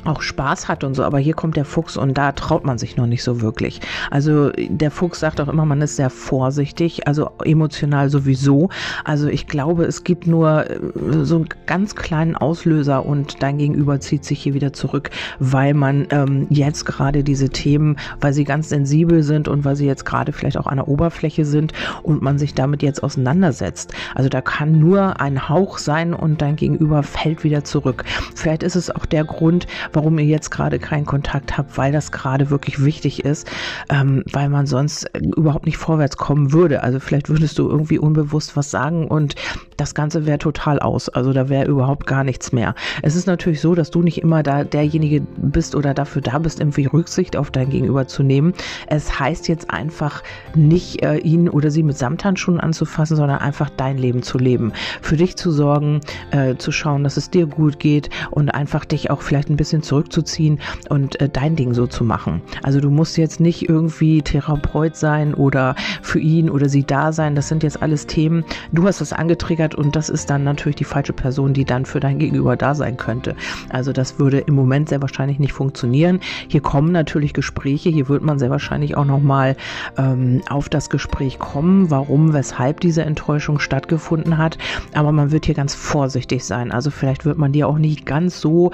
auch 0.05 0.23
Spaß 0.23 0.69
hat 0.69 0.85
und 0.85 0.95
so, 0.95 1.05
aber 1.05 1.19
hier 1.19 1.35
kommt 1.35 1.57
der 1.57 1.65
Fuchs 1.65 1.97
und 1.97 2.17
da 2.17 2.33
traut 2.33 2.65
man 2.65 2.79
sich 2.79 2.97
noch 2.97 3.07
nicht 3.07 3.23
so 3.23 3.41
wirklich. 3.41 3.81
Also 4.11 4.51
der 4.51 4.91
Fuchs 4.91 5.21
sagt 5.21 5.41
auch 5.41 5.49
immer, 5.49 5.65
man 5.65 5.81
ist 5.83 5.97
sehr 5.97 6.11
vorsichtig, 6.11 7.07
also 7.07 7.31
emotional 7.45 8.11
sowieso. 8.11 8.71
Also 9.05 9.29
ich 9.29 9.47
glaube, 9.47 9.85
es 9.85 10.05
gibt 10.05 10.27
nur 10.27 10.71
äh, 10.71 10.79
so 11.23 11.37
einen 11.37 11.49
ganz 11.67 11.95
kleinen 11.95 12.37
Auslöser 12.37 13.05
und 13.05 13.43
dein 13.43 13.59
Gegenüber 13.59 14.01
zieht 14.01 14.25
sich 14.25 14.43
hier 14.43 14.55
wieder 14.55 14.73
zurück, 14.73 15.11
weil 15.39 15.75
man 15.75 16.07
ähm, 16.11 16.47
jetzt 16.51 16.85
gerade 16.87 17.25
diese 17.25 17.51
Themen, 17.51 17.97
weil 18.21 18.33
sie 18.33 18.45
ganz 18.45 18.69
sensibel 18.69 19.23
sind 19.23 19.49
und 19.49 19.65
weil 19.65 19.77
sie 19.77 19.87
jetzt 19.87 20.05
gerade 20.05 20.33
vielleicht 20.33 20.57
auch 20.57 20.67
an 20.67 20.77
der 20.77 20.89
Oberfläche 20.89 21.45
sind 21.45 21.73
und 22.03 22.23
man 22.23 22.39
sich 22.39 22.55
damit 22.55 22.83
jetzt 22.83 23.03
auseinandersetzt. 23.03 23.93
Also 24.15 24.29
da 24.29 24.41
kann 24.41 24.79
nur 24.79 25.21
ein 25.21 25.49
Hauch 25.49 25.79
sein 25.79 26.15
und 26.15 26.43
dein 26.43 26.57
Gegenüber 26.57 27.03
fällt 27.03 27.45
wieder 27.45 27.65
zurück. 27.65 28.05
Vielleicht 28.35 28.63
ist 28.63 28.77
es 28.77 28.91
auch 28.91 29.07
der 29.07 29.25
Grund, 29.25 29.67
warum 29.93 30.19
ihr 30.19 30.25
jetzt 30.25 30.51
gerade 30.51 30.79
keinen 30.79 31.07
Kontakt 31.07 31.57
habt, 31.59 31.77
weil 31.79 31.93
das 31.93 32.13
gerade 32.13 32.51
wirklich 32.51 32.85
wichtig 32.85 33.25
ist, 33.25 33.51
ähm, 33.89 34.23
weil 34.33 34.49
man 34.49 34.67
sonst 34.67 35.11
überhaupt 35.19 35.67
nicht 35.67 35.77
vorwärts 35.77 36.17
kommen 36.17 36.53
würde. 36.53 36.83
Also 36.83 37.01
vielleicht 37.01 37.29
würdest 37.29 37.59
du 37.59 37.69
irgendwie 37.69 37.99
unbewusst 37.99 38.57
was 38.57 38.71
sagen 38.71 39.09
und 39.09 39.35
das 39.77 39.95
Ganze 39.95 40.27
wäre 40.27 40.39
total 40.39 40.79
aus. 40.79 41.09
Also 41.09 41.33
da 41.33 41.49
wäre 41.49 41.67
überhaupt 41.67 42.07
gar 42.07 42.23
nichts 42.25 42.53
mehr. 42.53 42.75
Es 43.03 43.17
ist 43.17 43.27
natürlich 43.27 43.61
so, 43.61 43.75
dass 43.75 43.91
du 43.91 44.03
nicht 44.03 44.19
immer 44.23 44.43
da 44.43 44.65
derjenige 44.65 45.23
bist 45.37 45.75
oder 45.75 45.95
dafür 45.95 46.23
da 46.23 46.39
bist, 46.39 46.61
irgendwie 46.61 46.87
Rücksicht 46.87 47.37
auf 47.37 47.51
dein 47.51 47.71
Gegenüber 47.71 48.07
zu 48.07 48.23
nehmen. 48.23 48.53
Es 48.87 49.19
heißt 49.19 49.49
jetzt 49.49 49.71
einfach 49.71 50.23
nicht, 50.55 51.03
äh, 51.03 51.17
ihn 51.19 51.49
oder 51.49 51.71
sie 51.71 51.83
mit 51.83 51.97
Samthandschuhen 51.97 52.61
anzufassen, 52.61 53.17
sondern 53.17 53.39
einfach 53.39 53.71
dein 53.71 53.97
Leben 53.97 54.23
zu 54.23 54.39
leben. 54.39 54.73
Für 55.01 55.17
dich 55.17 55.37
zu 55.37 55.51
sorgen, 55.51 56.01
äh, 56.31 56.57
zu 56.57 56.73
schauen, 56.73 57.03
dass 57.03 57.17
es 57.17 57.31
dir 57.31 57.47
gut 57.47 57.79
geht 57.79 58.11
und 58.31 58.51
einfach 58.51 58.85
dich 58.85 59.11
auch 59.11 59.23
vielleicht 59.23 59.49
ein 59.49 59.57
bisschen 59.57 59.80
bisschen 59.81 59.83
zurückzuziehen 59.83 60.61
und 60.89 61.21
äh, 61.21 61.29
dein 61.29 61.57
Ding 61.57 61.75
so 61.75 61.87
zu 61.87 62.05
machen. 62.05 62.43
Also 62.63 62.81
du 62.81 62.91
musst 62.91 63.17
jetzt 63.17 63.41
nicht 63.41 63.69
irgendwie 63.69 64.23
Therapeut 64.23 64.97
sein 64.97 65.35
oder 65.35 65.75
für 66.03 66.19
ihn 66.19 66.51
oder 66.51 66.69
sie 66.69 66.85
da 66.85 67.13
sein. 67.13 67.35
Das 67.35 67.49
sind 67.49 67.63
jetzt 67.63 67.83
alles 67.83 68.07
Themen. 68.07 68.45
Du 68.73 68.87
hast 68.87 69.01
das 69.01 69.13
angetriggert 69.13 69.75
und 69.75 69.97
das 69.97 70.09
ist 70.09 70.31
dann 70.31 70.45
natürlich 70.45 70.77
die 70.77 70.85
falsche 70.85 71.13
Person, 71.13 71.53
die 71.53 71.65
dann 71.65 71.85
für 71.85 72.01
dein 72.01 72.19
Gegenüber 72.19 72.57
da 72.57 72.75
sein 72.75 72.97
könnte. 72.97 73.35
Also 73.71 73.93
das 73.93 74.19
würde 74.19 74.39
im 74.39 74.55
Moment 74.55 74.89
sehr 74.89 75.01
wahrscheinlich 75.01 75.39
nicht 75.39 75.53
funktionieren. 75.53 76.21
Hier 76.49 76.61
kommen 76.61 76.93
natürlich 76.93 77.33
Gespräche. 77.35 77.91
Hier 77.91 78.09
wird 78.09 78.23
man 78.23 78.39
sehr 78.39 78.51
wahrscheinlich 78.51 78.97
auch 78.97 79.05
nochmal 79.05 79.57
ähm, 79.97 80.43
auf 80.49 80.69
das 80.69 80.91
Gespräch 80.91 81.39
kommen, 81.39 81.91
warum, 81.91 82.33
weshalb 82.33 82.81
diese 82.81 83.03
Enttäuschung 83.03 83.59
stattgefunden 83.59 84.39
hat. 84.39 84.59
Aber 84.95 85.13
man 85.13 85.31
wird 85.31 85.47
hier 85.47 85.55
ganz 85.55 85.75
vorsichtig 85.75 86.45
sein. 86.45 86.73
Also 86.73 86.91
vielleicht 86.91 87.25
wird 87.25 87.39
man 87.39 87.53
dir 87.53 87.69
auch 87.69 87.79
nicht 87.79 88.07
ganz 88.07 88.41
so 88.41 88.73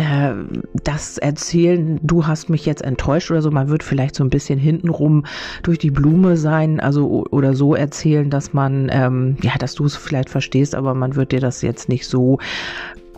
äh, 0.00 0.34
das 0.82 1.18
erzählen, 1.18 2.00
du 2.02 2.26
hast 2.26 2.48
mich 2.48 2.64
jetzt 2.64 2.82
enttäuscht 2.82 3.30
oder 3.30 3.42
so. 3.42 3.50
Man 3.50 3.68
wird 3.68 3.82
vielleicht 3.82 4.14
so 4.14 4.24
ein 4.24 4.30
bisschen 4.30 4.58
hintenrum 4.58 5.26
durch 5.62 5.78
die 5.78 5.90
Blume 5.90 6.38
sein, 6.38 6.80
also 6.80 7.26
oder 7.30 7.54
so 7.54 7.74
erzählen, 7.74 8.30
dass 8.30 8.54
man, 8.54 8.88
ähm, 8.90 9.36
ja, 9.42 9.52
dass 9.58 9.74
du 9.74 9.84
es 9.84 9.96
vielleicht 9.96 10.30
verstehst, 10.30 10.74
aber 10.74 10.94
man 10.94 11.16
wird 11.16 11.32
dir 11.32 11.40
das 11.40 11.60
jetzt 11.60 11.90
nicht 11.90 12.06
so 12.06 12.38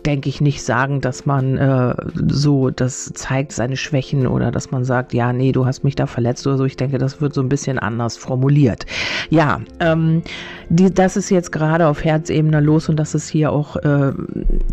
denke 0.05 0.29
ich, 0.29 0.41
nicht 0.41 0.63
sagen, 0.63 1.01
dass 1.01 1.25
man 1.25 1.57
äh, 1.57 1.95
so 2.27 2.69
das 2.69 3.11
zeigt 3.13 3.51
seine 3.51 3.77
Schwächen 3.77 4.27
oder 4.27 4.51
dass 4.51 4.71
man 4.71 4.85
sagt, 4.85 5.13
ja, 5.13 5.33
nee, 5.33 5.51
du 5.51 5.65
hast 5.65 5.83
mich 5.83 5.95
da 5.95 6.07
verletzt 6.07 6.45
oder 6.47 6.57
so. 6.57 6.65
Ich 6.65 6.77
denke, 6.77 6.97
das 6.97 7.21
wird 7.21 7.33
so 7.33 7.41
ein 7.41 7.49
bisschen 7.49 7.79
anders 7.79 8.17
formuliert. 8.17 8.85
Ja, 9.29 9.61
ähm, 9.79 10.21
die, 10.69 10.93
das 10.93 11.17
ist 11.17 11.29
jetzt 11.29 11.51
gerade 11.51 11.87
auf 11.87 12.03
Herzebene 12.03 12.59
los 12.59 12.89
und 12.89 12.97
das 12.97 13.15
ist 13.15 13.29
hier 13.29 13.51
auch 13.51 13.75
äh, 13.77 14.11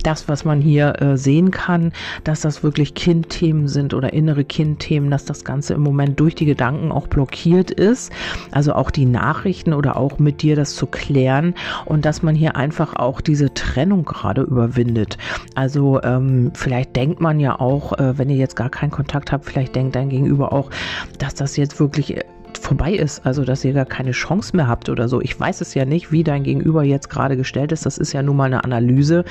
das, 0.02 0.28
was 0.28 0.44
man 0.44 0.60
hier 0.60 1.00
äh, 1.00 1.16
sehen 1.16 1.50
kann, 1.50 1.92
dass 2.24 2.40
das 2.40 2.62
wirklich 2.62 2.94
Kindthemen 2.94 3.68
sind 3.68 3.94
oder 3.94 4.12
innere 4.12 4.44
Kindthemen, 4.44 5.10
dass 5.10 5.24
das 5.24 5.44
Ganze 5.44 5.74
im 5.74 5.82
Moment 5.82 6.18
durch 6.20 6.34
die 6.34 6.46
Gedanken 6.46 6.92
auch 6.92 7.06
blockiert 7.06 7.70
ist. 7.70 8.12
Also 8.50 8.74
auch 8.74 8.90
die 8.90 9.06
Nachrichten 9.06 9.72
oder 9.72 9.96
auch 9.96 10.18
mit 10.18 10.42
dir 10.42 10.56
das 10.56 10.74
zu 10.74 10.86
klären 10.86 11.54
und 11.84 12.04
dass 12.04 12.22
man 12.22 12.34
hier 12.34 12.56
einfach 12.56 12.94
auch 12.96 13.20
diese 13.20 13.52
Trennung 13.54 14.04
gerade 14.04 14.42
überwindet. 14.42 15.18
Also 15.54 16.00
ähm, 16.02 16.52
vielleicht 16.54 16.96
denkt 16.96 17.20
man 17.20 17.40
ja 17.40 17.58
auch, 17.58 17.98
äh, 17.98 18.18
wenn 18.18 18.30
ihr 18.30 18.36
jetzt 18.36 18.56
gar 18.56 18.70
keinen 18.70 18.90
Kontakt 18.90 19.32
habt, 19.32 19.44
vielleicht 19.44 19.74
denkt 19.74 19.96
dein 19.96 20.08
Gegenüber 20.08 20.52
auch, 20.52 20.70
dass 21.18 21.34
das 21.34 21.56
jetzt 21.56 21.80
wirklich 21.80 22.16
äh, 22.16 22.24
vorbei 22.60 22.92
ist, 22.92 23.24
also 23.24 23.44
dass 23.44 23.64
ihr 23.64 23.72
gar 23.72 23.84
keine 23.84 24.12
Chance 24.12 24.56
mehr 24.56 24.68
habt 24.68 24.88
oder 24.88 25.08
so. 25.08 25.20
Ich 25.20 25.38
weiß 25.38 25.60
es 25.60 25.74
ja 25.74 25.84
nicht, 25.84 26.12
wie 26.12 26.24
dein 26.24 26.42
Gegenüber 26.42 26.82
jetzt 26.82 27.10
gerade 27.10 27.36
gestellt 27.36 27.72
ist. 27.72 27.86
Das 27.86 27.98
ist 27.98 28.12
ja 28.12 28.22
nun 28.22 28.36
mal 28.36 28.44
eine 28.44 28.64
Analyse 28.64 29.24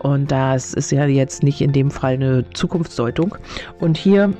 und 0.00 0.30
das 0.30 0.74
ist 0.74 0.90
ja 0.90 1.06
jetzt 1.06 1.42
nicht 1.42 1.60
in 1.60 1.72
dem 1.72 1.90
Fall 1.90 2.14
eine 2.14 2.44
Zukunftsdeutung. 2.50 3.36
Und 3.80 3.96
hier 3.96 4.32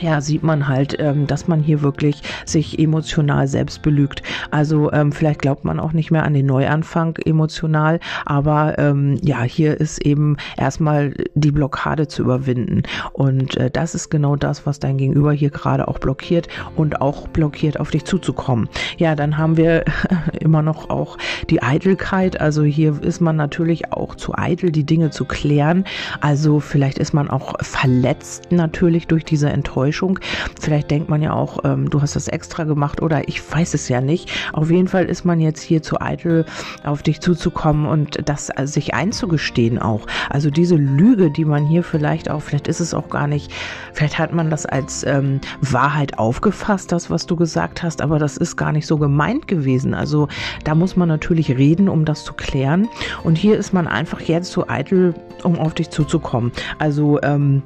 ja, 0.00 0.20
sieht 0.20 0.42
man 0.42 0.68
halt, 0.68 0.96
ähm, 0.98 1.26
dass 1.26 1.48
man 1.48 1.60
hier 1.60 1.82
wirklich 1.82 2.22
sich 2.44 2.78
emotional 2.78 3.46
selbst 3.46 3.82
belügt. 3.82 4.22
Also 4.50 4.92
ähm, 4.92 5.12
vielleicht 5.12 5.42
glaubt 5.42 5.64
man 5.64 5.78
auch 5.78 5.92
nicht 5.92 6.10
mehr 6.10 6.24
an 6.24 6.34
den 6.34 6.46
Neuanfang 6.46 7.16
emotional, 7.24 8.00
aber 8.24 8.78
ähm, 8.78 9.18
ja, 9.22 9.42
hier 9.42 9.80
ist 9.80 10.04
eben 10.04 10.36
erstmal 10.56 11.14
die 11.34 11.52
Blockade 11.52 12.08
zu 12.08 12.22
überwinden. 12.22 12.82
Und 13.12 13.56
äh, 13.56 13.70
das 13.70 13.94
ist 13.94 14.10
genau 14.10 14.36
das, 14.36 14.66
was 14.66 14.78
dein 14.78 14.98
Gegenüber 14.98 15.32
hier 15.32 15.50
gerade 15.50 15.88
auch 15.88 15.98
blockiert 15.98 16.48
und 16.76 17.00
auch 17.00 17.28
blockiert, 17.28 17.78
auf 17.78 17.90
dich 17.90 18.04
zuzukommen. 18.04 18.68
Ja, 18.98 19.14
dann 19.14 19.38
haben 19.38 19.56
wir 19.56 19.84
immer 20.40 20.62
noch 20.62 20.90
auch 20.90 21.18
die 21.50 21.62
Eitelkeit. 21.62 22.40
Also 22.40 22.64
hier 22.64 23.00
ist 23.02 23.20
man 23.20 23.36
natürlich 23.36 23.92
auch 23.92 24.16
zu 24.16 24.34
eitel, 24.34 24.72
die 24.72 24.84
Dinge 24.84 25.10
zu 25.10 25.24
klären. 25.24 25.84
Also 26.20 26.60
vielleicht 26.60 26.98
ist 26.98 27.14
man 27.14 27.30
auch 27.30 27.54
verletzt 27.60 28.50
natürlich 28.50 29.06
durch 29.06 29.24
diese 29.24 29.50
Enttäuschung 29.50 29.83
Enttäuschung. 29.84 30.18
Vielleicht 30.58 30.90
denkt 30.90 31.10
man 31.10 31.20
ja 31.20 31.34
auch, 31.34 31.58
ähm, 31.64 31.90
du 31.90 32.00
hast 32.00 32.16
das 32.16 32.28
extra 32.28 32.64
gemacht 32.64 33.02
oder 33.02 33.28
ich 33.28 33.40
weiß 33.52 33.74
es 33.74 33.88
ja 33.88 34.00
nicht. 34.00 34.30
Auf 34.54 34.70
jeden 34.70 34.88
Fall 34.88 35.04
ist 35.04 35.24
man 35.24 35.40
jetzt 35.40 35.60
hier 35.60 35.82
zu 35.82 36.00
eitel, 36.00 36.46
auf 36.84 37.02
dich 37.02 37.20
zuzukommen 37.20 37.86
und 37.86 38.26
das 38.26 38.50
also 38.50 38.72
sich 38.72 38.94
einzugestehen 38.94 39.78
auch. 39.78 40.06
Also 40.30 40.50
diese 40.50 40.76
Lüge, 40.76 41.30
die 41.30 41.44
man 41.44 41.66
hier 41.66 41.82
vielleicht 41.82 42.30
auch, 42.30 42.40
vielleicht 42.40 42.66
ist 42.66 42.80
es 42.80 42.94
auch 42.94 43.10
gar 43.10 43.26
nicht, 43.26 43.52
vielleicht 43.92 44.18
hat 44.18 44.32
man 44.32 44.48
das 44.48 44.64
als 44.64 45.04
ähm, 45.04 45.40
Wahrheit 45.60 46.18
aufgefasst, 46.18 46.90
das, 46.90 47.10
was 47.10 47.26
du 47.26 47.36
gesagt 47.36 47.82
hast, 47.82 48.00
aber 48.00 48.18
das 48.18 48.38
ist 48.38 48.56
gar 48.56 48.72
nicht 48.72 48.86
so 48.86 48.96
gemeint 48.96 49.48
gewesen. 49.48 49.92
Also 49.92 50.28
da 50.64 50.74
muss 50.74 50.96
man 50.96 51.08
natürlich 51.08 51.50
reden, 51.50 51.90
um 51.90 52.06
das 52.06 52.24
zu 52.24 52.32
klären. 52.32 52.88
Und 53.22 53.36
hier 53.36 53.58
ist 53.58 53.74
man 53.74 53.86
einfach 53.86 54.22
jetzt 54.22 54.50
zu 54.50 54.68
eitel, 54.68 55.14
um 55.42 55.58
auf 55.58 55.74
dich 55.74 55.90
zuzukommen. 55.90 56.52
Also 56.78 57.20
ähm, 57.22 57.62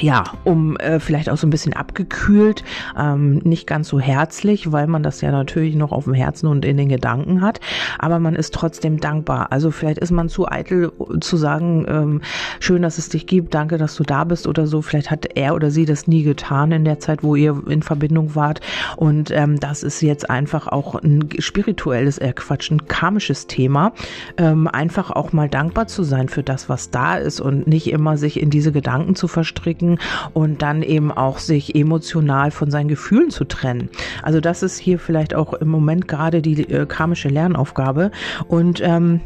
ja, 0.00 0.24
um 0.44 0.76
äh, 0.76 1.00
vielleicht 1.00 1.30
auch 1.30 1.36
so 1.36 1.46
ein 1.46 1.50
bisschen 1.50 1.72
abgekühlt, 1.72 2.64
ähm, 2.98 3.38
nicht 3.44 3.66
ganz 3.66 3.88
so 3.88 4.00
herzlich, 4.00 4.72
weil 4.72 4.86
man 4.86 5.02
das 5.02 5.20
ja 5.20 5.30
natürlich 5.30 5.74
noch 5.74 5.92
auf 5.92 6.04
dem 6.04 6.14
Herzen 6.14 6.46
und 6.46 6.64
in 6.64 6.76
den 6.76 6.88
Gedanken 6.88 7.40
hat, 7.40 7.60
aber 7.98 8.18
man 8.18 8.34
ist 8.34 8.54
trotzdem 8.54 9.00
dankbar. 9.00 9.52
Also 9.52 9.70
vielleicht 9.70 9.98
ist 9.98 10.10
man 10.10 10.28
zu 10.28 10.48
eitel 10.48 10.92
zu 11.20 11.36
sagen, 11.36 11.86
ähm, 11.88 12.20
schön, 12.60 12.82
dass 12.82 12.98
es 12.98 13.08
dich 13.08 13.26
gibt, 13.26 13.54
danke, 13.54 13.78
dass 13.78 13.96
du 13.96 14.02
da 14.02 14.24
bist 14.24 14.46
oder 14.46 14.66
so. 14.66 14.82
Vielleicht 14.82 15.10
hat 15.10 15.26
er 15.34 15.54
oder 15.54 15.70
sie 15.70 15.84
das 15.84 16.06
nie 16.06 16.22
getan 16.22 16.72
in 16.72 16.84
der 16.84 17.00
Zeit, 17.00 17.22
wo 17.22 17.34
ihr 17.34 17.62
in 17.68 17.82
Verbindung 17.82 18.34
wart 18.34 18.60
und 18.96 19.30
ähm, 19.30 19.58
das 19.60 19.82
ist 19.82 20.00
jetzt 20.02 20.28
einfach 20.30 20.68
auch 20.68 20.94
ein 20.96 21.28
spirituelles, 21.38 22.18
äh 22.18 22.32
Quatsch, 22.32 22.70
ein 22.70 22.86
karmisches 22.86 23.46
Thema. 23.46 23.92
Ähm, 24.36 24.68
einfach 24.68 25.10
auch 25.10 25.32
mal 25.32 25.48
dankbar 25.48 25.86
zu 25.86 26.02
sein 26.02 26.28
für 26.28 26.42
das, 26.42 26.68
was 26.68 26.90
da 26.90 27.16
ist 27.16 27.40
und 27.40 27.66
nicht 27.66 27.90
immer 27.90 28.16
sich 28.16 28.40
in 28.40 28.50
diese 28.50 28.72
Gedanken 28.72 29.14
zu 29.14 29.28
verstricken 29.28 29.85
denken 29.86 29.98
und 30.34 30.62
dann 30.62 30.82
eben 30.82 31.12
auch 31.12 31.38
sich 31.38 31.74
emotional 31.74 32.50
von 32.50 32.70
seinen 32.70 32.88
Gefühlen 32.88 33.30
zu 33.30 33.44
trennen. 33.44 33.88
Also 34.22 34.40
das 34.40 34.62
ist 34.62 34.78
hier 34.78 34.98
vielleicht 34.98 35.34
auch 35.34 35.54
im 35.54 35.68
Moment 35.68 36.08
gerade 36.08 36.42
die 36.42 36.62
äh, 36.62 36.86
karmische 36.86 37.28
Lernaufgabe 37.28 38.10
und 38.48 38.80
ähm, 38.82 39.20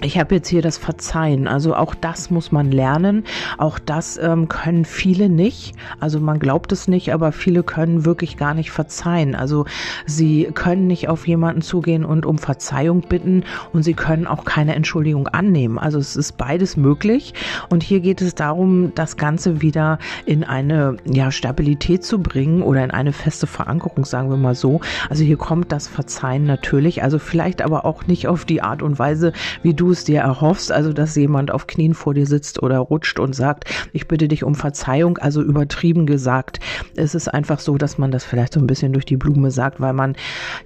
ich 0.00 0.18
habe 0.18 0.36
jetzt 0.36 0.48
hier 0.48 0.62
das 0.62 0.78
Verzeihen. 0.78 1.48
Also 1.48 1.74
auch 1.74 1.94
das 1.94 2.30
muss 2.30 2.52
man 2.52 2.70
lernen. 2.70 3.24
Auch 3.58 3.78
das 3.78 4.16
ähm, 4.16 4.48
können 4.48 4.84
viele 4.84 5.28
nicht. 5.28 5.74
Also 5.98 6.20
man 6.20 6.38
glaubt 6.38 6.70
es 6.70 6.86
nicht, 6.86 7.12
aber 7.12 7.32
viele 7.32 7.62
können 7.62 8.04
wirklich 8.04 8.36
gar 8.36 8.54
nicht 8.54 8.70
verzeihen. 8.70 9.34
Also 9.34 9.64
sie 10.06 10.50
können 10.54 10.86
nicht 10.86 11.08
auf 11.08 11.26
jemanden 11.26 11.62
zugehen 11.62 12.04
und 12.04 12.26
um 12.26 12.38
Verzeihung 12.38 13.02
bitten 13.02 13.44
und 13.72 13.82
sie 13.82 13.94
können 13.94 14.26
auch 14.26 14.44
keine 14.44 14.74
Entschuldigung 14.74 15.26
annehmen. 15.28 15.78
Also 15.78 15.98
es 15.98 16.14
ist 16.14 16.36
beides 16.36 16.76
möglich. 16.76 17.34
Und 17.68 17.82
hier 17.82 18.00
geht 18.00 18.22
es 18.22 18.36
darum, 18.36 18.92
das 18.94 19.16
Ganze 19.16 19.60
wieder 19.60 19.98
in 20.26 20.44
eine 20.44 20.96
ja, 21.04 21.32
Stabilität 21.32 22.04
zu 22.04 22.20
bringen 22.20 22.62
oder 22.62 22.84
in 22.84 22.92
eine 22.92 23.12
feste 23.12 23.48
Verankerung, 23.48 24.04
sagen 24.04 24.30
wir 24.30 24.36
mal 24.36 24.54
so. 24.54 24.80
Also 25.10 25.24
hier 25.24 25.36
kommt 25.36 25.72
das 25.72 25.88
Verzeihen 25.88 26.44
natürlich. 26.44 27.02
Also 27.02 27.18
vielleicht 27.18 27.62
aber 27.62 27.84
auch 27.84 28.06
nicht 28.06 28.28
auf 28.28 28.44
die 28.44 28.62
Art 28.62 28.82
und 28.82 29.00
Weise, 29.00 29.32
wie 29.62 29.74
du 29.74 29.90
es 29.90 30.04
dir 30.04 30.20
erhoffst, 30.20 30.72
also 30.72 30.92
dass 30.92 31.16
jemand 31.16 31.50
auf 31.50 31.66
Knien 31.66 31.94
vor 31.94 32.14
dir 32.14 32.26
sitzt 32.26 32.62
oder 32.62 32.78
rutscht 32.78 33.18
und 33.18 33.34
sagt, 33.34 33.64
ich 33.92 34.08
bitte 34.08 34.28
dich 34.28 34.44
um 34.44 34.54
Verzeihung, 34.54 35.18
also 35.18 35.42
übertrieben 35.42 36.06
gesagt. 36.06 36.60
Es 36.96 37.14
ist 37.14 37.28
einfach 37.28 37.60
so, 37.60 37.78
dass 37.78 37.98
man 37.98 38.10
das 38.10 38.24
vielleicht 38.24 38.54
so 38.54 38.60
ein 38.60 38.66
bisschen 38.66 38.92
durch 38.92 39.04
die 39.04 39.16
Blume 39.16 39.50
sagt, 39.50 39.80
weil 39.80 39.92
man 39.92 40.16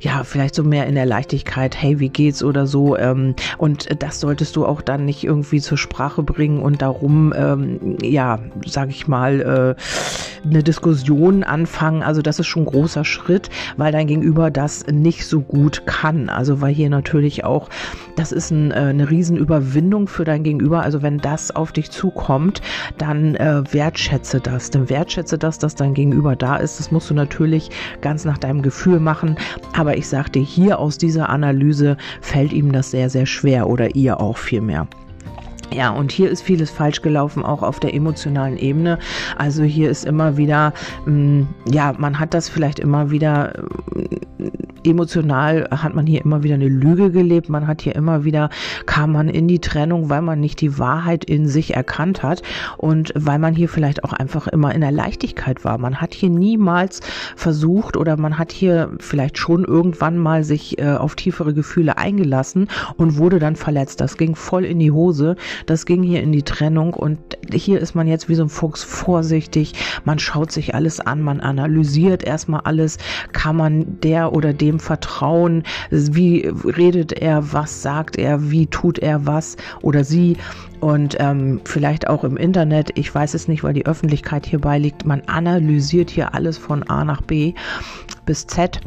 ja 0.01 0.25
vielleicht 0.25 0.55
so 0.55 0.65
mehr 0.65 0.87
in 0.87 0.95
der 0.95 1.07
Leichtigkeit, 1.07 1.81
hey, 1.81 1.99
wie 2.01 2.09
geht's 2.09 2.43
oder 2.43 2.67
so. 2.67 2.97
Ähm, 2.97 3.35
und 3.59 4.03
das 4.03 4.21
solltest 4.21 4.57
du 4.57 4.67
auch 4.67 4.81
dann 4.81 5.05
nicht 5.05 5.25
irgendwie 5.25 5.61
zur 5.61 5.79
Sprache 5.79 6.23
bringen 6.23 6.61
und 6.61 6.83
darum, 6.83 7.33
ähm, 7.37 7.99
ja, 8.03 8.39
sag 8.67 8.91
ich 8.91 9.09
mal, 9.09 9.77
äh, 9.77 10.49
eine 10.49 10.63
Diskussion 10.63 11.45
anfangen. 11.45 12.03
Also 12.03 12.23
das 12.23 12.39
ist 12.39 12.47
schon 12.47 12.63
ein 12.63 12.67
großer 12.67 13.05
Schritt, 13.05 13.51
weil 13.77 13.93
dein 13.93 14.07
Gegenüber 14.07 14.51
das 14.51 14.87
nicht 14.87 15.27
so 15.27 15.41
gut 15.41 15.87
kann. 15.87 16.29
Also 16.29 16.61
weil 16.61 16.75
hier 16.75 16.91
natürlich 16.91 17.45
auch, 17.45 17.69
das 18.17 18.33
ist 18.33 18.51
ein 18.51 18.72
äh, 18.73 18.77
eine 18.77 19.11
Riesenüberwindung 19.11 20.09
für 20.09 20.25
dein 20.25 20.43
Gegenüber. 20.43 20.83
Also 20.83 21.03
wenn 21.03 21.19
das 21.19 21.55
auf 21.55 21.73
dich 21.73 21.91
zukommt, 21.91 22.63
dann 22.99 23.37
äh, 23.37 23.63
wertschätze 23.73 24.41
das. 24.41 24.71
Dann 24.71 24.89
wertschätze 24.89 25.39
das, 25.39 25.59
dass 25.59 25.75
dein 25.75 25.95
Gegenüber 25.95 26.37
da 26.37 26.57
ist. 26.57 26.81
Das 26.81 26.91
musst 26.91 27.11
du 27.11 27.15
natürlich 27.15 27.71
ganz 28.01 28.25
nach 28.25 28.39
deinem 28.39 28.63
Gefühl 28.63 29.01
machen. 29.01 29.37
Aber 29.77 29.97
ich 29.97 30.09
sag 30.09 30.33
dir, 30.33 30.43
hier 30.43 30.79
aus 30.79 30.99
dieser 30.99 31.29
Analyse 31.29 31.97
fällt 32.21 32.53
ihm 32.53 32.73
das 32.73 32.91
sehr, 32.91 33.11
sehr 33.11 33.27
schwer 33.27 33.69
oder 33.69 33.95
ihr 33.95 34.21
auch 34.21 34.39
viel 34.39 34.61
mehr. 34.61 34.87
Ja, 35.75 35.91
und 35.91 36.13
hier 36.13 36.31
ist 36.31 36.43
vieles 36.43 36.71
falsch 36.71 37.03
gelaufen, 37.03 37.45
auch 37.45 37.63
auf 37.63 37.81
der 37.81 37.95
emotionalen 37.95 38.57
Ebene. 38.59 38.99
Also 39.37 39.63
hier 39.63 39.91
ist 39.91 40.05
immer 40.05 40.37
wieder, 40.37 40.73
mh, 41.07 41.13
mm, 41.13 41.49
ja, 41.73 41.95
man 41.97 42.19
hat 42.19 42.35
das 42.35 42.49
vielleicht 42.49 42.79
immer 42.79 43.11
wieder 43.11 43.53
emotional 44.85 45.69
hat 45.71 45.95
man 45.95 46.07
hier 46.07 46.25
immer 46.25 46.43
wieder 46.43 46.55
eine 46.55 46.69
Lüge 46.69 47.11
gelebt. 47.11 47.49
Man 47.49 47.67
hat 47.67 47.83
hier 47.83 47.95
immer 47.95 48.25
wieder, 48.25 48.51
kam 48.87 49.13
man 49.13 49.29
in 49.29 49.49
die 49.49 49.61
Trennung, 49.61 50.11
weil 50.11 50.23
man 50.23 50.41
nicht 50.41 50.61
die 50.61 50.79
Wahrheit 50.79 51.25
in 51.25 51.47
sich 51.47 51.75
erkannt 51.75 52.23
hat 52.23 52.43
und 52.79 53.13
weil 53.15 53.39
man 53.39 53.55
hier 53.55 53.69
vielleicht 53.69 54.05
auch 54.05 54.13
einfach 54.13 54.49
immer 54.49 54.75
in 54.75 54.81
der 54.81 54.93
Leichtigkeit 54.93 55.65
war. 55.65 55.79
Man 55.79 56.01
hat 56.01 56.15
hier 56.15 56.31
niemals 56.31 57.01
versucht 57.37 57.97
oder 57.97 58.17
man 58.17 58.39
hat 58.39 58.53
hier 58.53 58.91
vielleicht 58.99 59.39
schon 59.39 59.65
irgendwann 59.65 60.19
mal 60.19 60.45
sich 60.45 60.79
äh, 60.79 60.93
auf 60.93 61.15
tiefere 61.15 61.55
Gefühle 61.55 61.99
eingelassen 61.99 62.69
und 62.97 63.19
wurde 63.19 63.39
dann 63.39 63.57
verletzt. 63.57 64.01
Das 64.01 64.17
ging 64.17 64.35
voll 64.35 64.65
in 64.65 64.79
die 64.79 64.91
Hose. 64.91 65.37
Das 65.67 65.87
ging 65.87 66.03
hier 66.03 66.23
in 66.23 66.33
die 66.33 66.43
Trennung 66.43 66.95
und 66.95 67.19
hier 67.53 67.81
ist 67.81 67.95
man 67.95 68.07
jetzt 68.07 68.29
wie 68.29 68.35
so 68.35 68.45
ein 68.45 68.49
Fuchs 68.49 68.83
vorsichtig. 68.83 69.75
Man 70.05 70.19
schaut 70.19 70.53
sich 70.53 70.75
alles 70.75 71.01
an, 71.01 71.23
man 71.23 71.41
analysiert 71.41 72.23
erstmal 72.25 72.63
alles. 72.63 72.99
Kann 73.33 73.57
man 73.57 74.01
der 74.01 74.33
oder 74.33 74.53
dem 74.53 74.81
vertrauen? 74.81 75.63
Wie 75.91 76.51
redet 76.65 77.13
er? 77.13 77.53
Was 77.53 77.83
sagt 77.83 78.17
er? 78.17 78.51
Wie 78.51 78.67
tut 78.67 78.99
er 78.99 79.27
was 79.27 79.57
oder 79.83 80.05
sie? 80.05 80.37
und 80.83 81.17
ähm, 81.21 81.61
vielleicht 81.65 82.09
auch 82.09 82.25
im 82.25 82.37
Internet, 82.37 82.91
ich 82.99 83.15
weiß 83.15 83.35
es 83.35 83.47
nicht, 83.47 83.63
weil 83.63 83.73
die 83.73 83.87
Öffentlichkeit 83.87 84.47
hierbei 84.47 84.79
liegt, 84.79 85.07
man 85.07 85.23
analysiert 85.29 86.11
hier 86.11 86.35
alles 86.35 86.59
von 86.59 86.83
A 86.83 87.05
nach 87.05 87.23
B 87.23 87.55
bis 88.27 88.49
Z 88.49 88.81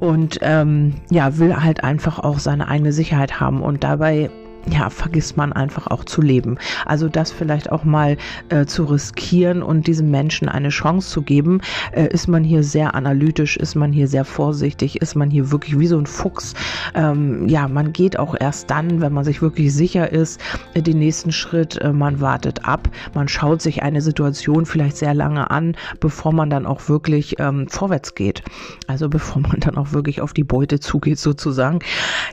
und 0.00 0.38
ähm, 0.40 0.94
ja, 1.10 1.36
will 1.36 1.54
halt 1.62 1.84
einfach 1.84 2.18
auch 2.18 2.38
seine 2.38 2.68
eigene 2.68 2.92
Sicherheit 2.92 3.38
haben 3.38 3.60
und 3.60 3.84
dabei 3.84 4.30
ja, 4.70 4.90
vergisst 4.90 5.36
man 5.36 5.52
einfach 5.52 5.88
auch 5.88 6.04
zu 6.04 6.22
leben. 6.22 6.58
Also 6.86 7.08
das 7.08 7.32
vielleicht 7.32 7.72
auch 7.72 7.84
mal 7.84 8.16
äh, 8.48 8.64
zu 8.66 8.84
riskieren 8.84 9.62
und 9.62 9.86
diesem 9.86 10.10
Menschen 10.10 10.48
eine 10.48 10.68
Chance 10.68 11.10
zu 11.10 11.22
geben, 11.22 11.60
äh, 11.92 12.06
ist 12.08 12.28
man 12.28 12.44
hier 12.44 12.62
sehr 12.62 12.94
analytisch, 12.94 13.56
ist 13.56 13.74
man 13.74 13.92
hier 13.92 14.06
sehr 14.08 14.24
vorsichtig, 14.24 15.02
ist 15.02 15.16
man 15.16 15.30
hier 15.30 15.50
wirklich 15.50 15.78
wie 15.78 15.86
so 15.86 15.98
ein 15.98 16.06
Fuchs. 16.06 16.54
Ähm, 16.94 17.48
ja, 17.48 17.66
man 17.66 17.92
geht 17.92 18.18
auch 18.18 18.36
erst 18.38 18.70
dann, 18.70 19.00
wenn 19.00 19.12
man 19.12 19.24
sich 19.24 19.42
wirklich 19.42 19.74
sicher 19.74 20.10
ist, 20.12 20.40
äh, 20.74 20.82
den 20.82 20.98
nächsten 20.98 21.32
Schritt, 21.32 21.78
äh, 21.78 21.92
man 21.92 22.20
wartet 22.20 22.64
ab, 22.64 22.88
man 23.14 23.28
schaut 23.28 23.62
sich 23.62 23.82
eine 23.82 24.00
Situation 24.00 24.64
vielleicht 24.66 24.96
sehr 24.96 25.14
lange 25.14 25.50
an, 25.50 25.76
bevor 26.00 26.32
man 26.32 26.50
dann 26.50 26.66
auch 26.66 26.88
wirklich 26.88 27.36
ähm, 27.40 27.66
vorwärts 27.68 28.14
geht. 28.14 28.42
Also 28.86 29.08
bevor 29.08 29.42
man 29.42 29.58
dann 29.58 29.76
auch 29.76 29.92
wirklich 29.92 30.20
auf 30.20 30.32
die 30.32 30.44
Beute 30.44 30.78
zugeht 30.78 31.18
sozusagen. 31.18 31.80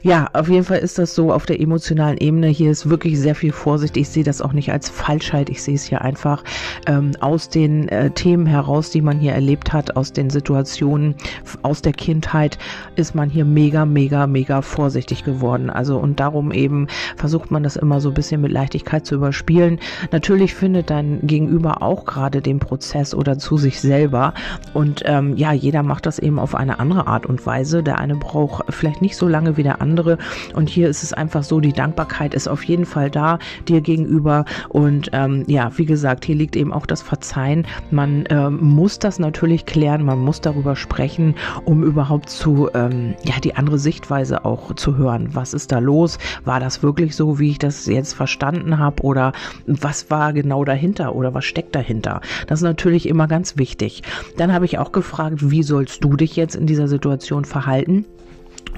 Ja, 0.04 0.30
auf 0.34 0.48
jeden 0.48 0.64
Fall 0.64 0.80
ist 0.80 1.00
das 1.00 1.16
so 1.16 1.34
auf 1.34 1.46
der 1.46 1.60
emotionalen 1.60 2.19
Ebene. 2.20 2.48
Hier 2.48 2.72
ist 2.72 2.90
wirklich 2.90 3.20
sehr 3.20 3.36
viel 3.36 3.52
Vorsicht. 3.52 3.98
Ich 3.98 4.10
sehe 4.10 4.24
das 4.24 4.42
auch 4.42 4.54
nicht 4.54 4.72
als 4.72 4.90
Falschheit. 4.90 5.50
Ich 5.50 5.64
sehe 5.64 5.76
es 5.76 5.84
hier 5.86 6.02
einfach 6.02 6.44
ähm, 6.86 7.12
aus 7.20 7.50
den 7.50 7.88
äh, 7.90 8.12
Themen 8.12 8.46
heraus, 8.46 8.92
die 8.92 9.02
man 9.02 9.20
hier 9.20 9.34
erlebt 9.34 9.74
hat, 9.74 9.96
aus 9.96 10.12
den 10.12 10.30
Situationen, 10.30 11.16
aus 11.62 11.82
der 11.82 11.94
Kindheit, 11.94 12.58
ist 12.96 13.16
man 13.16 13.30
hier 13.30 13.46
mega, 13.46 13.86
mega, 13.86 14.28
mega 14.28 14.62
vorsichtig 14.62 15.24
geworden. 15.24 15.70
Also 15.70 15.98
und 15.98 16.20
darum 16.20 16.52
eben 16.52 16.88
versucht 17.16 17.52
man 17.52 17.64
das 17.64 17.78
immer 17.78 18.02
so 18.02 18.10
ein 18.10 18.16
bisschen 18.16 18.42
mit 18.42 18.52
Leichtigkeit 18.52 19.06
zu 19.06 19.16
überspielen. 19.16 19.80
Natürlich 20.12 20.54
findet 20.54 20.90
dein 20.90 21.20
Gegenüber 21.24 21.82
auch 21.82 22.06
gerade 22.06 22.42
den 22.42 22.60
Prozess 22.60 23.16
oder 23.16 23.38
zu 23.38 23.58
sich 23.58 23.80
selber. 23.80 24.34
Und 24.74 25.04
ähm, 25.06 25.38
ja, 25.38 25.54
jeder 25.54 25.84
macht 25.84 26.06
das 26.06 26.20
eben 26.20 26.38
auf 26.38 26.54
eine 26.54 26.80
andere 26.80 27.08
Art 27.08 27.26
und 27.26 27.46
Weise. 27.46 27.82
Der 27.82 28.00
eine 28.00 28.16
braucht 28.16 28.66
vielleicht 28.74 29.02
nicht 29.02 29.16
so 29.16 29.28
lange 29.28 29.56
wie 29.56 29.64
der 29.64 29.82
andere. 29.82 30.18
Und 30.54 30.70
hier 30.70 30.90
ist 30.90 31.04
es 31.04 31.14
einfach 31.14 31.44
so, 31.44 31.62
die 31.62 31.74
Dankbarkeit 31.74 32.09
Dankbarkeit 32.10 32.34
ist 32.34 32.48
auf 32.48 32.64
jeden 32.64 32.86
Fall 32.86 33.10
da 33.10 33.40
dir 33.68 33.82
gegenüber. 33.82 34.46
Und 34.68 35.10
ähm, 35.14 35.44
ja, 35.48 35.72
wie 35.78 35.86
gesagt, 35.86 36.26
hier 36.26 36.36
liegt 36.36 36.56
eben 36.56 36.74
auch 36.74 36.86
das 36.86 37.02
Verzeihen. 37.02 37.66
Man 37.92 38.26
ähm, 38.30 38.60
muss 38.62 39.00
das 39.00 39.20
natürlich 39.20 39.66
klären, 39.66 40.04
man 40.04 40.20
muss 40.20 40.42
darüber 40.42 40.76
sprechen, 40.76 41.36
um 41.66 41.84
überhaupt 41.84 42.30
zu, 42.30 42.70
ähm, 42.74 43.16
ja, 43.24 43.40
die 43.40 43.56
andere 43.56 43.78
Sichtweise 43.78 44.44
auch 44.44 44.74
zu 44.76 44.98
hören. 44.98 45.30
Was 45.34 45.54
ist 45.54 45.72
da 45.72 45.80
los? 45.80 46.18
War 46.46 46.60
das 46.60 46.82
wirklich 46.84 47.16
so, 47.16 47.40
wie 47.40 47.52
ich 47.52 47.60
das 47.60 47.86
jetzt 47.86 48.14
verstanden 48.14 48.80
habe? 48.80 49.04
Oder 49.04 49.32
was 49.68 50.10
war 50.10 50.34
genau 50.34 50.66
dahinter? 50.66 51.16
Oder 51.16 51.34
was 51.34 51.46
steckt 51.46 51.76
dahinter? 51.76 52.22
Das 52.48 52.60
ist 52.60 52.64
natürlich 52.64 53.08
immer 53.08 53.28
ganz 53.28 53.58
wichtig. 53.58 54.02
Dann 54.38 54.52
habe 54.52 54.66
ich 54.66 54.80
auch 54.80 54.92
gefragt, 54.92 55.52
wie 55.52 55.64
sollst 55.64 56.04
du 56.04 56.16
dich 56.16 56.36
jetzt 56.36 56.56
in 56.56 56.66
dieser 56.66 56.88
Situation 56.88 57.46
verhalten? 57.46 58.06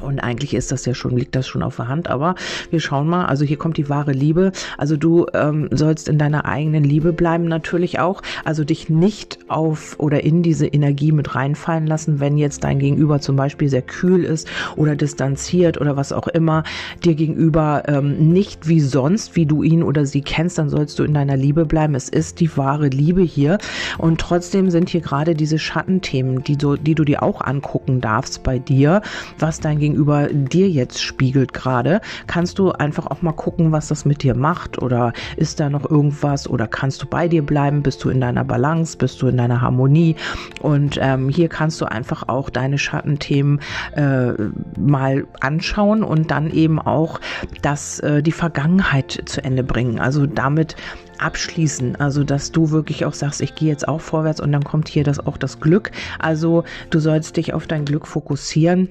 Und 0.01 0.19
eigentlich 0.19 0.53
ist 0.53 0.71
das 0.71 0.85
ja 0.85 0.93
schon, 0.93 1.17
liegt 1.17 1.35
das 1.35 1.47
schon 1.47 1.63
auf 1.63 1.75
der 1.75 1.87
Hand, 1.87 2.09
aber 2.09 2.35
wir 2.69 2.79
schauen 2.79 3.07
mal. 3.07 3.25
Also 3.25 3.45
hier 3.45 3.57
kommt 3.57 3.77
die 3.77 3.89
wahre 3.89 4.11
Liebe. 4.11 4.51
Also 4.77 4.97
du 4.97 5.27
ähm, 5.33 5.69
sollst 5.71 6.07
in 6.09 6.17
deiner 6.17 6.45
eigenen 6.45 6.83
Liebe 6.83 7.13
bleiben 7.13 7.45
natürlich 7.45 7.99
auch. 7.99 8.21
Also 8.45 8.63
dich 8.63 8.89
nicht 8.89 9.39
auf 9.47 9.95
oder 9.99 10.23
in 10.23 10.43
diese 10.43 10.67
Energie 10.67 11.11
mit 11.11 11.35
reinfallen 11.35 11.85
lassen, 11.87 12.19
wenn 12.19 12.37
jetzt 12.37 12.63
dein 12.63 12.79
Gegenüber 12.79 13.19
zum 13.19 13.35
Beispiel 13.35 13.69
sehr 13.69 13.81
kühl 13.81 14.23
ist 14.23 14.47
oder 14.75 14.95
distanziert 14.95 15.79
oder 15.79 15.97
was 15.97 16.11
auch 16.11 16.27
immer 16.27 16.63
dir 17.03 17.15
gegenüber 17.15 17.83
ähm, 17.87 18.31
nicht 18.31 18.67
wie 18.67 18.79
sonst, 18.79 19.35
wie 19.35 19.45
du 19.45 19.63
ihn 19.63 19.83
oder 19.83 20.05
sie 20.05 20.21
kennst, 20.21 20.57
dann 20.57 20.69
sollst 20.69 20.97
du 20.99 21.03
in 21.03 21.13
deiner 21.13 21.37
Liebe 21.37 21.65
bleiben. 21.65 21.95
Es 21.95 22.09
ist 22.09 22.39
die 22.39 22.55
wahre 22.57 22.87
Liebe 22.87 23.21
hier. 23.21 23.57
Und 23.97 24.19
trotzdem 24.19 24.69
sind 24.69 24.89
hier 24.89 25.01
gerade 25.01 25.35
diese 25.35 25.59
Schattenthemen, 25.59 26.43
die 26.43 26.57
du, 26.57 26.75
die 26.77 26.95
du 26.95 27.03
dir 27.03 27.23
auch 27.23 27.41
angucken 27.41 28.01
darfst 28.01 28.43
bei 28.43 28.59
dir, 28.59 29.01
was 29.37 29.59
dein 29.59 29.79
Gegenüber 29.81 30.29
dir 30.31 30.69
jetzt 30.69 31.01
spiegelt 31.01 31.53
gerade, 31.53 31.99
kannst 32.27 32.59
du 32.59 32.71
einfach 32.71 33.07
auch 33.07 33.21
mal 33.21 33.33
gucken, 33.33 33.73
was 33.73 33.89
das 33.89 34.05
mit 34.05 34.23
dir 34.23 34.35
macht? 34.35 34.81
Oder 34.81 35.11
ist 35.35 35.59
da 35.59 35.69
noch 35.69 35.89
irgendwas? 35.89 36.49
Oder 36.49 36.67
kannst 36.67 37.01
du 37.01 37.07
bei 37.07 37.27
dir 37.27 37.45
bleiben, 37.45 37.83
bist 37.83 38.03
du 38.03 38.09
in 38.09 38.21
deiner 38.21 38.45
Balance, 38.45 38.97
bist 38.97 39.21
du 39.21 39.27
in 39.27 39.37
deiner 39.37 39.59
Harmonie? 39.61 40.15
Und 40.61 40.97
ähm, 41.01 41.27
hier 41.27 41.49
kannst 41.49 41.81
du 41.81 41.85
einfach 41.85 42.29
auch 42.29 42.49
deine 42.49 42.77
Schattenthemen 42.77 43.59
äh, 43.95 44.31
mal 44.79 45.25
anschauen 45.41 46.03
und 46.03 46.31
dann 46.31 46.51
eben 46.51 46.79
auch 46.79 47.19
das, 47.61 47.99
äh, 47.99 48.23
die 48.23 48.31
Vergangenheit 48.31 49.23
zu 49.25 49.43
Ende 49.43 49.63
bringen. 49.63 49.99
Also 49.99 50.25
damit 50.25 50.75
abschließen. 51.21 51.95
Also, 51.97 52.23
dass 52.23 52.51
du 52.51 52.71
wirklich 52.71 53.05
auch 53.05 53.13
sagst, 53.13 53.41
ich 53.41 53.55
gehe 53.55 53.69
jetzt 53.69 53.87
auch 53.87 54.01
vorwärts 54.01 54.41
und 54.41 54.51
dann 54.51 54.63
kommt 54.63 54.89
hier 54.89 55.03
das 55.03 55.19
auch 55.19 55.37
das 55.37 55.59
Glück. 55.59 55.91
Also, 56.19 56.63
du 56.89 56.99
sollst 56.99 57.37
dich 57.37 57.53
auf 57.53 57.67
dein 57.67 57.85
Glück 57.85 58.07
fokussieren 58.07 58.89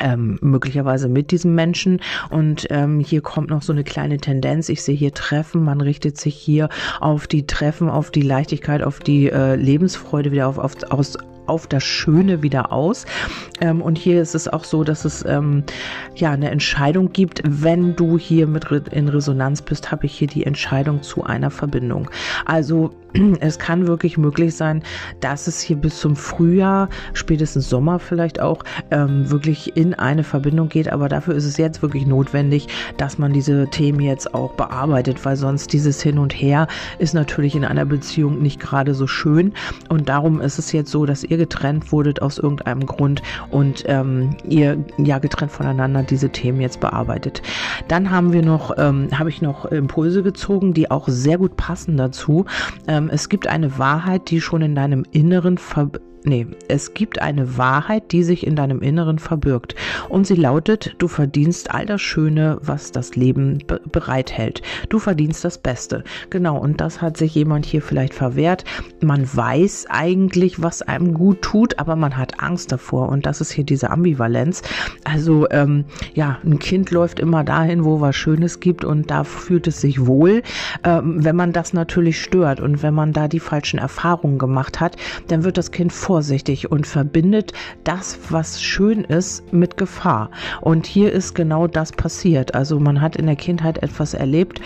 ähm, 0.00 0.38
möglicherweise 0.40 1.08
mit 1.08 1.30
diesem 1.30 1.54
Menschen. 1.54 2.00
Und 2.30 2.66
ähm, 2.70 3.00
hier 3.00 3.20
kommt 3.20 3.50
noch 3.50 3.62
so 3.62 3.72
eine 3.72 3.84
kleine 3.84 4.18
Tendenz. 4.18 4.68
Ich 4.68 4.82
sehe 4.82 4.96
hier 4.96 5.14
Treffen. 5.14 5.64
Man 5.64 5.80
richtet 5.80 6.18
sich 6.18 6.34
hier 6.34 6.68
auf 7.00 7.26
die 7.26 7.46
Treffen, 7.46 7.88
auf 7.88 8.10
die 8.10 8.22
Leichtigkeit, 8.22 8.82
auf 8.82 8.98
die 8.98 9.30
äh, 9.30 9.54
Lebensfreude 9.56 10.32
wieder 10.32 10.48
auf, 10.48 10.58
auf, 10.58 10.74
aus, 10.90 11.16
auf 11.50 11.66
das 11.66 11.82
Schöne 11.82 12.42
wieder 12.42 12.72
aus. 12.72 13.06
Ähm, 13.60 13.82
und 13.82 13.98
hier 13.98 14.22
ist 14.22 14.36
es 14.36 14.46
auch 14.46 14.62
so, 14.62 14.84
dass 14.84 15.04
es 15.04 15.24
ähm, 15.26 15.64
ja 16.14 16.30
eine 16.30 16.50
Entscheidung 16.50 17.12
gibt. 17.12 17.42
Wenn 17.44 17.96
du 17.96 18.16
hier 18.16 18.46
mit 18.46 18.70
in 18.92 19.08
Resonanz 19.08 19.60
bist, 19.60 19.90
habe 19.90 20.06
ich 20.06 20.16
hier 20.16 20.28
die 20.28 20.46
Entscheidung 20.46 21.02
zu 21.02 21.24
einer 21.24 21.50
Verbindung. 21.50 22.08
Also 22.46 22.94
es 23.40 23.58
kann 23.58 23.88
wirklich 23.88 24.16
möglich 24.16 24.54
sein, 24.54 24.82
dass 25.20 25.46
es 25.46 25.60
hier 25.60 25.76
bis 25.76 25.98
zum 25.98 26.16
Frühjahr, 26.16 26.88
spätestens 27.12 27.68
Sommer 27.68 27.98
vielleicht 27.98 28.40
auch, 28.40 28.62
ähm, 28.92 29.28
wirklich 29.30 29.76
in 29.76 29.94
eine 29.94 30.22
Verbindung 30.22 30.68
geht. 30.68 30.92
Aber 30.92 31.08
dafür 31.08 31.34
ist 31.34 31.44
es 31.44 31.56
jetzt 31.56 31.82
wirklich 31.82 32.06
notwendig, 32.06 32.68
dass 32.96 33.18
man 33.18 33.32
diese 33.32 33.68
Themen 33.68 34.00
jetzt 34.00 34.34
auch 34.34 34.52
bearbeitet, 34.52 35.24
weil 35.24 35.36
sonst 35.36 35.72
dieses 35.72 36.00
Hin 36.00 36.18
und 36.18 36.32
Her 36.32 36.68
ist 36.98 37.14
natürlich 37.14 37.56
in 37.56 37.64
einer 37.64 37.84
Beziehung 37.84 38.40
nicht 38.40 38.60
gerade 38.60 38.94
so 38.94 39.08
schön. 39.08 39.52
Und 39.88 40.08
darum 40.08 40.40
ist 40.40 40.58
es 40.58 40.72
jetzt 40.72 40.90
so, 40.90 41.06
dass 41.06 41.24
ihr 41.24 41.38
getrennt 41.40 41.90
wurdet 41.90 42.20
aus 42.20 42.38
irgendeinem 42.38 42.84
Grund 42.84 43.22
und 43.50 43.84
ähm, 43.86 44.36
ihr 44.46 44.84
ja 44.98 45.18
getrennt 45.18 45.50
voneinander 45.50 46.02
diese 46.02 46.28
Themen 46.28 46.60
jetzt 46.60 46.80
bearbeitet. 46.80 47.40
Dann 47.88 48.10
haben 48.10 48.32
wir 48.34 48.42
noch, 48.42 48.76
ähm, 48.76 49.08
habe 49.18 49.30
ich 49.30 49.40
noch 49.40 49.64
Impulse 49.64 50.22
gezogen, 50.22 50.74
die 50.74 50.90
auch 50.90 51.08
sehr 51.08 51.38
gut 51.38 51.56
passen 51.56 51.96
dazu. 51.96 52.44
Ähm, 52.86 53.08
es 53.10 53.30
gibt 53.30 53.46
eine 53.46 53.78
Wahrheit, 53.78 54.30
die 54.30 54.40
schon 54.40 54.60
in 54.60 54.74
deinem 54.74 55.04
Inneren 55.10 55.56
ver 55.56 55.90
Nee, 56.22 56.46
es 56.68 56.92
gibt 56.92 57.22
eine 57.22 57.56
Wahrheit, 57.56 58.12
die 58.12 58.22
sich 58.22 58.46
in 58.46 58.54
deinem 58.54 58.80
Inneren 58.80 59.18
verbirgt. 59.18 59.74
Und 60.10 60.26
sie 60.26 60.34
lautet, 60.34 60.94
du 60.98 61.08
verdienst 61.08 61.70
all 61.70 61.86
das 61.86 62.02
Schöne, 62.02 62.58
was 62.60 62.92
das 62.92 63.16
Leben 63.16 63.58
be 63.66 63.80
bereithält. 63.90 64.60
Du 64.90 64.98
verdienst 64.98 65.44
das 65.44 65.56
Beste. 65.56 66.04
Genau, 66.28 66.58
und 66.58 66.80
das 66.82 67.00
hat 67.00 67.16
sich 67.16 67.34
jemand 67.34 67.64
hier 67.64 67.80
vielleicht 67.80 68.12
verwehrt. 68.12 68.64
Man 69.00 69.26
weiß 69.34 69.86
eigentlich, 69.88 70.62
was 70.62 70.82
einem 70.82 71.14
gut 71.14 71.40
tut, 71.40 71.78
aber 71.78 71.96
man 71.96 72.18
hat 72.18 72.42
Angst 72.42 72.70
davor. 72.70 73.08
Und 73.08 73.24
das 73.24 73.40
ist 73.40 73.52
hier 73.52 73.64
diese 73.64 73.90
Ambivalenz. 73.90 74.62
Also, 75.04 75.48
ähm, 75.50 75.86
ja, 76.14 76.38
ein 76.44 76.58
Kind 76.58 76.90
läuft 76.90 77.18
immer 77.18 77.44
dahin, 77.44 77.84
wo 77.84 78.02
was 78.02 78.14
Schönes 78.14 78.60
gibt 78.60 78.84
und 78.84 79.10
da 79.10 79.24
fühlt 79.24 79.66
es 79.66 79.80
sich 79.80 80.06
wohl. 80.06 80.42
Ähm, 80.84 81.24
wenn 81.24 81.36
man 81.36 81.52
das 81.54 81.72
natürlich 81.72 82.20
stört 82.20 82.60
und 82.60 82.82
wenn 82.82 82.92
man 82.92 83.14
da 83.14 83.26
die 83.26 83.40
falschen 83.40 83.78
Erfahrungen 83.78 84.38
gemacht 84.38 84.80
hat, 84.80 84.96
dann 85.28 85.44
wird 85.44 85.56
das 85.56 85.70
Kind 85.70 85.92
vorsichtig 86.10 86.72
und 86.72 86.88
verbindet 86.88 87.52
das, 87.84 88.18
was 88.30 88.60
schön 88.60 89.04
ist, 89.04 89.52
mit 89.52 89.76
Gefahr. 89.76 90.32
Und 90.60 90.84
hier 90.84 91.12
ist 91.12 91.36
genau 91.36 91.68
das 91.68 91.92
passiert. 91.92 92.52
Also 92.52 92.80
man 92.80 93.00
hat 93.00 93.14
in 93.14 93.26
der 93.26 93.36
Kindheit 93.36 93.80
etwas 93.80 94.14
erlebt, 94.14 94.60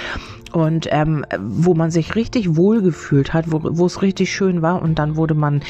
und 0.54 0.87
ähm, 0.92 1.26
wo 1.40 1.74
man 1.74 1.90
sich 1.90 2.14
richtig 2.14 2.54
wohl 2.54 2.80
gefühlt 2.80 3.35
hat, 3.35 3.50
wo, 3.50 3.61
wo 3.62 3.87
es 3.87 4.02
richtig 4.02 4.33
schön 4.33 4.62
war 4.62 4.83
und 4.83 5.00
dann 5.00 5.16
wurde 5.16 5.35
man 5.35 5.62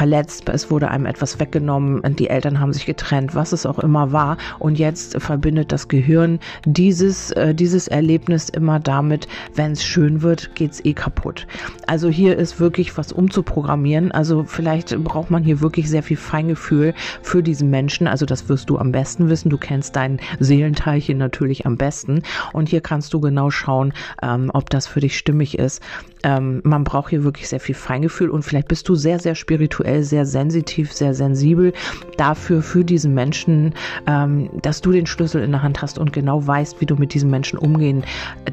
verletzt, 0.00 0.48
es 0.48 0.70
wurde 0.70 0.88
einem 0.88 1.04
etwas 1.04 1.40
weggenommen, 1.40 2.00
die 2.16 2.30
Eltern 2.30 2.58
haben 2.58 2.72
sich 2.72 2.86
getrennt, 2.86 3.34
was 3.34 3.52
es 3.52 3.66
auch 3.66 3.78
immer 3.78 4.12
war. 4.12 4.38
Und 4.58 4.78
jetzt 4.78 5.20
verbindet 5.20 5.72
das 5.72 5.88
Gehirn 5.88 6.38
dieses, 6.64 7.32
äh, 7.32 7.54
dieses 7.54 7.86
Erlebnis 7.86 8.48
immer 8.48 8.80
damit, 8.80 9.28
wenn 9.56 9.72
es 9.72 9.84
schön 9.84 10.22
wird, 10.22 10.54
geht's 10.54 10.82
eh 10.86 10.94
kaputt. 10.94 11.46
Also 11.86 12.08
hier 12.08 12.38
ist 12.38 12.58
wirklich 12.60 12.96
was 12.96 13.12
umzuprogrammieren. 13.12 14.10
Also 14.10 14.44
vielleicht 14.44 14.96
braucht 15.04 15.30
man 15.30 15.44
hier 15.44 15.60
wirklich 15.60 15.90
sehr 15.90 16.02
viel 16.02 16.16
Feingefühl 16.16 16.94
für 17.20 17.42
diesen 17.42 17.68
Menschen. 17.68 18.06
Also 18.06 18.24
das 18.24 18.48
wirst 18.48 18.70
du 18.70 18.78
am 18.78 18.92
besten 18.92 19.28
wissen. 19.28 19.50
Du 19.50 19.58
kennst 19.58 19.96
dein 19.96 20.18
Seelenteilchen 20.38 21.18
natürlich 21.18 21.66
am 21.66 21.76
besten. 21.76 22.22
Und 22.54 22.70
hier 22.70 22.80
kannst 22.80 23.12
du 23.12 23.20
genau 23.20 23.50
schauen, 23.50 23.92
ähm, 24.22 24.50
ob 24.54 24.70
das 24.70 24.86
für 24.86 25.00
dich 25.00 25.18
stimmig 25.18 25.58
ist. 25.58 25.82
Ähm, 26.22 26.60
man 26.64 26.84
braucht 26.84 27.10
hier 27.10 27.24
wirklich 27.24 27.48
sehr 27.48 27.60
viel 27.60 27.74
Feingefühl 27.74 28.30
und 28.30 28.42
vielleicht 28.42 28.68
bist 28.68 28.88
du 28.88 28.94
sehr, 28.94 29.18
sehr 29.18 29.34
spirituell, 29.34 29.89
sehr 30.02 30.26
sensitiv, 30.26 30.92
sehr 30.92 31.14
sensibel 31.14 31.72
dafür, 32.16 32.62
für 32.62 32.84
diesen 32.84 33.14
Menschen, 33.14 33.74
ähm, 34.06 34.50
dass 34.62 34.80
du 34.80 34.92
den 34.92 35.06
Schlüssel 35.06 35.42
in 35.42 35.50
der 35.50 35.62
Hand 35.62 35.82
hast 35.82 35.98
und 35.98 36.12
genau 36.12 36.46
weißt, 36.46 36.80
wie 36.80 36.86
du 36.86 36.96
mit 36.96 37.14
diesem 37.14 37.30
Menschen 37.30 37.58
umgehen 37.58 38.04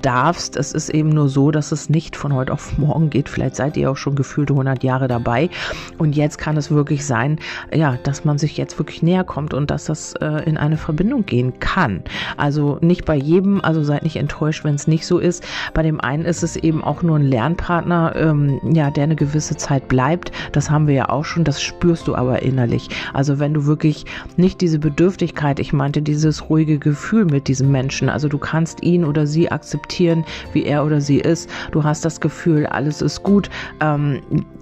darfst. 0.01 0.57
Es 0.57 0.73
ist 0.73 0.89
eben 0.89 1.09
nur 1.09 1.29
so, 1.29 1.51
dass 1.51 1.71
es 1.71 1.89
nicht 1.89 2.15
von 2.15 2.33
heute 2.33 2.53
auf 2.53 2.77
morgen 2.77 3.09
geht. 3.09 3.29
Vielleicht 3.29 3.55
seid 3.55 3.77
ihr 3.77 3.91
auch 3.91 3.97
schon 3.97 4.15
gefühlte 4.15 4.53
100 4.53 4.83
Jahre 4.83 5.07
dabei 5.07 5.49
und 5.97 6.15
jetzt 6.15 6.37
kann 6.37 6.57
es 6.57 6.71
wirklich 6.71 7.05
sein, 7.05 7.39
ja, 7.73 7.97
dass 8.03 8.25
man 8.25 8.37
sich 8.37 8.57
jetzt 8.57 8.77
wirklich 8.79 9.03
näher 9.03 9.23
kommt 9.23 9.53
und 9.53 9.71
dass 9.71 9.85
das 9.85 10.13
äh, 10.13 10.43
in 10.45 10.57
eine 10.57 10.77
Verbindung 10.77 11.25
gehen 11.25 11.59
kann. 11.59 12.03
Also 12.37 12.77
nicht 12.81 13.05
bei 13.05 13.15
jedem, 13.15 13.61
also 13.61 13.83
seid 13.83 14.03
nicht 14.03 14.15
enttäuscht, 14.15 14.63
wenn 14.63 14.75
es 14.75 14.87
nicht 14.87 15.05
so 15.05 15.19
ist. 15.19 15.45
Bei 15.73 15.83
dem 15.83 15.99
einen 16.01 16.25
ist 16.25 16.43
es 16.43 16.55
eben 16.55 16.83
auch 16.83 17.03
nur 17.03 17.17
ein 17.17 17.23
Lern 17.23 17.55
Partner, 17.55 18.13
ähm, 18.15 18.59
ja, 18.63 18.91
der 18.91 19.03
eine 19.03 19.15
gewisse 19.15 19.55
Zeit 19.55 19.87
bleibt, 19.87 20.31
das 20.51 20.69
haben 20.69 20.87
wir 20.87 20.93
ja 20.95 21.09
auch 21.09 21.25
schon, 21.27 21.43
das 21.43 21.61
spürst 21.61 22.07
du 22.07 22.15
aber 22.15 22.41
innerlich. 22.41 22.89
Also 23.13 23.39
wenn 23.39 23.53
du 23.53 23.65
wirklich 23.65 24.05
nicht 24.37 24.61
diese 24.61 24.79
Bedürftigkeit, 24.79 25.59
ich 25.59 25.73
meinte 25.73 26.01
dieses 26.01 26.49
ruhige 26.49 26.79
Gefühl 26.79 27.25
mit 27.25 27.47
diesem 27.47 27.71
Menschen, 27.71 28.09
also 28.09 28.27
du 28.27 28.37
kannst 28.37 28.83
ihn 28.83 29.03
oder 29.03 29.27
sie 29.27 29.51
akzeptieren, 29.51 30.25
wie 30.53 30.63
er 30.63 30.85
oder 30.85 31.01
sie 31.01 31.19
ist, 31.19 31.49
du 31.71 31.83
hast 31.83 32.05
das 32.05 32.21
Gefühl, 32.21 32.65
alles 32.65 33.01
ist 33.01 33.23
gut, 33.23 33.49
ähm, 33.79 34.21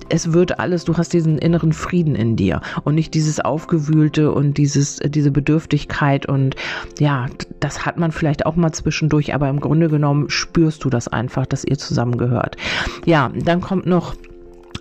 es 0.10 0.34
wird 0.34 0.60
alles, 0.60 0.86
du 0.86 0.98
hast 0.98 1.14
diesen 1.14 1.38
inneren 1.38 1.74
Frieden 1.74 2.16
in 2.16 2.36
dir 2.36 2.62
und 2.84 2.96
nicht 2.96 3.14
dieses 3.14 3.40
Aufgewühlte 3.40 4.32
und 4.32 4.58
dieses, 4.58 4.98
diese 4.98 5.32
Bedürftigkeit 5.32 6.26
und 6.28 6.56
ja, 7.00 7.28
das 7.60 7.86
hat 7.86 7.98
man 7.98 8.12
vielleicht 8.12 8.46
auch 8.46 8.56
mal 8.56 8.72
zwischendurch, 8.72 9.34
aber 9.34 9.50
im 9.50 9.60
Grunde 9.60 9.90
genommen 9.90 10.30
spürst 10.30 10.84
du 10.84 10.90
das 10.90 11.08
einfach, 11.08 11.46
dass 11.46 11.66
ihr 11.66 11.78
zusammengehört. 11.78 12.58
Ja, 13.06 13.32
dann 13.44 13.62
kommt 13.62 13.86
noch 13.86 14.16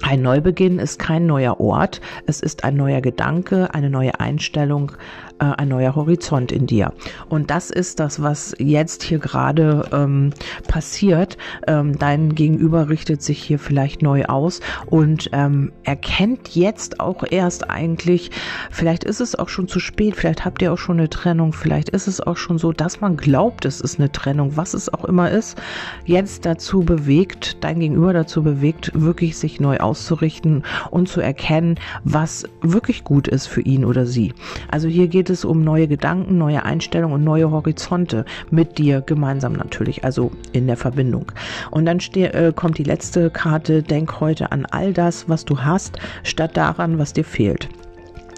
ein 0.05 0.21
Neubeginn 0.21 0.79
ist 0.79 0.99
kein 0.99 1.25
neuer 1.25 1.61
Ort, 1.61 2.03
es 2.27 2.40
ist 2.40 2.62
ein 2.62 2.77
neuer 2.77 3.01
Gedanke, 3.01 3.73
eine 3.73 3.88
neue 3.88 4.21
Einstellung, 4.21 4.93
äh, 5.38 5.44
ein 5.44 5.68
neuer 5.68 5.94
Horizont 5.94 6.53
in 6.53 6.66
dir. 6.66 6.92
Und 7.29 7.51
das 7.51 7.70
ist 7.70 7.99
das, 7.99 8.23
was 8.23 8.55
jetzt 8.59 9.03
hier 9.03 9.18
gerade 9.18 9.88
ähm, 9.92 10.31
passiert. 10.68 11.37
Ähm, 11.66 11.99
dein 11.99 12.35
Gegenüber 12.35 12.88
richtet 12.88 13.23
sich 13.23 13.42
hier 13.42 13.59
vielleicht 13.59 14.03
neu 14.03 14.25
aus 14.27 14.61
und 14.87 15.31
ähm, 15.33 15.73
erkennt 15.83 16.55
jetzt 16.55 17.01
auch 17.01 17.25
erst 17.29 17.70
eigentlich, 17.70 18.31
vielleicht 18.70 19.05
ist 19.05 19.20
es 19.20 19.35
auch 19.35 19.49
schon 19.49 19.66
zu 19.66 19.81
spät, 19.81 20.14
vielleicht 20.16 20.44
habt 20.44 20.62
ihr 20.62 20.73
auch 20.73 20.79
schon 20.79 20.99
eine 20.99 21.11
Trennung, 21.11 21.53
vielleicht 21.53 21.88
ist 21.88 22.07
es 22.07 22.20
auch 22.20 22.37
schon 22.37 22.59
so, 22.59 22.73
dass 22.73 23.01
man 23.01 23.16
glaubt, 23.16 23.64
es 23.64 23.81
ist 23.81 23.99
eine 23.99 24.12
Trennung, 24.12 24.57
was 24.57 24.75
es 24.75 24.92
auch 24.92 25.05
immer 25.05 25.31
ist, 25.31 25.61
jetzt 26.05 26.47
dazu 26.47 26.81
bewegt, 26.81 27.57
dein 27.64 27.81
Gegenüber 27.81 28.12
dazu 28.12 28.42
bewegt, 28.42 28.92
wirklich 28.94 29.37
sich 29.37 29.61
neu 29.61 29.79
auszurichten 29.79 30.62
und 30.90 31.09
zu 31.09 31.20
erkennen, 31.20 31.77
was 32.05 32.44
wirklich 32.61 33.05
gut 33.05 33.27
ist 33.27 33.47
für 33.47 33.62
ihn 33.62 33.85
oder 33.85 34.07
sie. 34.07 34.33
Also 34.70 34.88
hier 34.88 35.09
geht 35.09 35.23
es 35.30 35.34
es 35.34 35.44
um 35.44 35.62
neue 35.62 35.87
Gedanken, 35.87 36.38
neue 36.38 36.64
Einstellungen 36.64 37.16
und 37.16 37.24
neue 37.24 37.50
Horizonte 37.50 38.24
mit 38.50 38.78
dir 38.78 39.02
gemeinsam 39.02 39.52
natürlich, 39.52 40.04
also 40.04 40.30
in 40.52 40.66
der 40.66 40.76
Verbindung. 40.76 41.30
Und 41.70 41.84
dann 41.84 41.98
äh, 42.14 42.52
kommt 42.54 42.78
die 42.78 42.84
letzte 42.84 43.30
Karte, 43.30 43.82
denk 43.82 44.20
heute 44.20 44.50
an 44.52 44.66
all 44.70 44.92
das, 44.92 45.28
was 45.28 45.44
du 45.44 45.60
hast, 45.60 45.98
statt 46.22 46.56
daran, 46.56 46.98
was 46.98 47.12
dir 47.12 47.24
fehlt. 47.24 47.68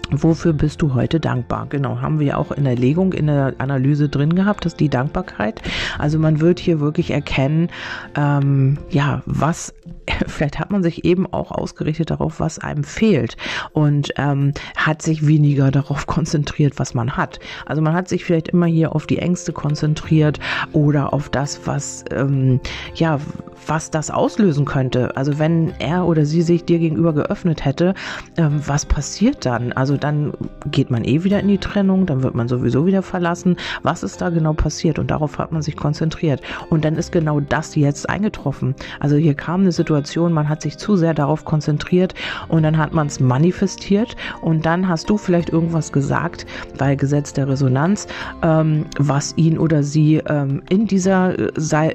Wofür 0.09 0.53
bist 0.53 0.81
du 0.81 0.93
heute 0.93 1.19
dankbar? 1.19 1.67
Genau, 1.69 1.99
haben 1.99 2.19
wir 2.19 2.37
auch 2.37 2.51
in 2.51 2.63
der 2.63 2.77
Legung, 2.77 3.11
in 3.11 3.27
der 3.27 3.55
Analyse 3.57 4.07
drin 4.07 4.35
gehabt, 4.35 4.63
dass 4.63 4.75
die 4.75 4.87
Dankbarkeit. 4.87 5.61
Also 5.97 6.17
man 6.17 6.39
wird 6.39 6.59
hier 6.59 6.79
wirklich 6.79 7.11
erkennen, 7.11 7.69
ähm, 8.15 8.77
ja, 8.89 9.21
was, 9.25 9.73
vielleicht 10.27 10.59
hat 10.59 10.71
man 10.71 10.83
sich 10.83 11.05
eben 11.05 11.31
auch 11.31 11.51
ausgerichtet 11.51 12.11
darauf, 12.11 12.39
was 12.39 12.59
einem 12.59 12.83
fehlt 12.83 13.37
und 13.73 14.13
ähm, 14.17 14.53
hat 14.75 15.01
sich 15.01 15.27
weniger 15.27 15.71
darauf 15.71 16.07
konzentriert, 16.07 16.79
was 16.79 16.93
man 16.93 17.17
hat. 17.17 17.39
Also 17.65 17.81
man 17.81 17.93
hat 17.93 18.07
sich 18.07 18.25
vielleicht 18.25 18.49
immer 18.49 18.65
hier 18.65 18.95
auf 18.95 19.07
die 19.07 19.19
Ängste 19.19 19.53
konzentriert 19.53 20.39
oder 20.73 21.13
auf 21.13 21.29
das, 21.29 21.61
was, 21.65 22.03
ähm, 22.11 22.59
ja, 22.95 23.19
was 23.65 23.91
das 23.91 24.11
auslösen 24.11 24.65
könnte. 24.65 25.15
Also 25.17 25.39
wenn 25.39 25.73
er 25.79 26.05
oder 26.05 26.25
sie 26.25 26.41
sich 26.41 26.65
dir 26.65 26.79
gegenüber 26.79 27.13
geöffnet 27.13 27.65
hätte, 27.65 27.93
ähm, 28.37 28.61
was 28.65 28.85
passiert 28.85 29.45
dann? 29.45 29.71
Also 29.73 29.97
dann 29.97 30.33
geht 30.71 30.91
man 30.91 31.03
eh 31.03 31.23
wieder 31.23 31.39
in 31.39 31.47
die 31.47 31.57
Trennung, 31.57 32.05
dann 32.05 32.23
wird 32.23 32.35
man 32.35 32.47
sowieso 32.47 32.85
wieder 32.85 33.01
verlassen. 33.01 33.57
Was 33.83 34.03
ist 34.03 34.21
da 34.21 34.29
genau 34.29 34.53
passiert? 34.53 34.99
Und 34.99 35.11
darauf 35.11 35.37
hat 35.37 35.51
man 35.51 35.61
sich 35.61 35.75
konzentriert. 35.75 36.41
Und 36.69 36.85
dann 36.85 36.95
ist 36.95 37.11
genau 37.11 37.39
das 37.39 37.75
jetzt 37.75 38.09
eingetroffen. 38.09 38.75
Also 38.99 39.15
hier 39.15 39.33
kam 39.33 39.61
eine 39.61 39.71
Situation, 39.71 40.33
man 40.33 40.49
hat 40.49 40.61
sich 40.61 40.77
zu 40.77 40.95
sehr 40.95 41.13
darauf 41.13 41.45
konzentriert 41.45 42.13
und 42.47 42.63
dann 42.63 42.77
hat 42.77 42.93
man 42.93 43.07
es 43.07 43.19
manifestiert 43.19 44.15
und 44.41 44.65
dann 44.65 44.87
hast 44.87 45.09
du 45.09 45.17
vielleicht 45.17 45.49
irgendwas 45.49 45.91
gesagt, 45.91 46.45
weil 46.77 46.95
Gesetz 46.97 47.33
der 47.33 47.47
Resonanz, 47.47 48.07
ähm, 48.41 48.85
was 48.97 49.33
ihn 49.37 49.57
oder 49.57 49.83
sie 49.83 50.17
ähm, 50.27 50.61
in 50.69 50.87
dieser, 50.87 51.35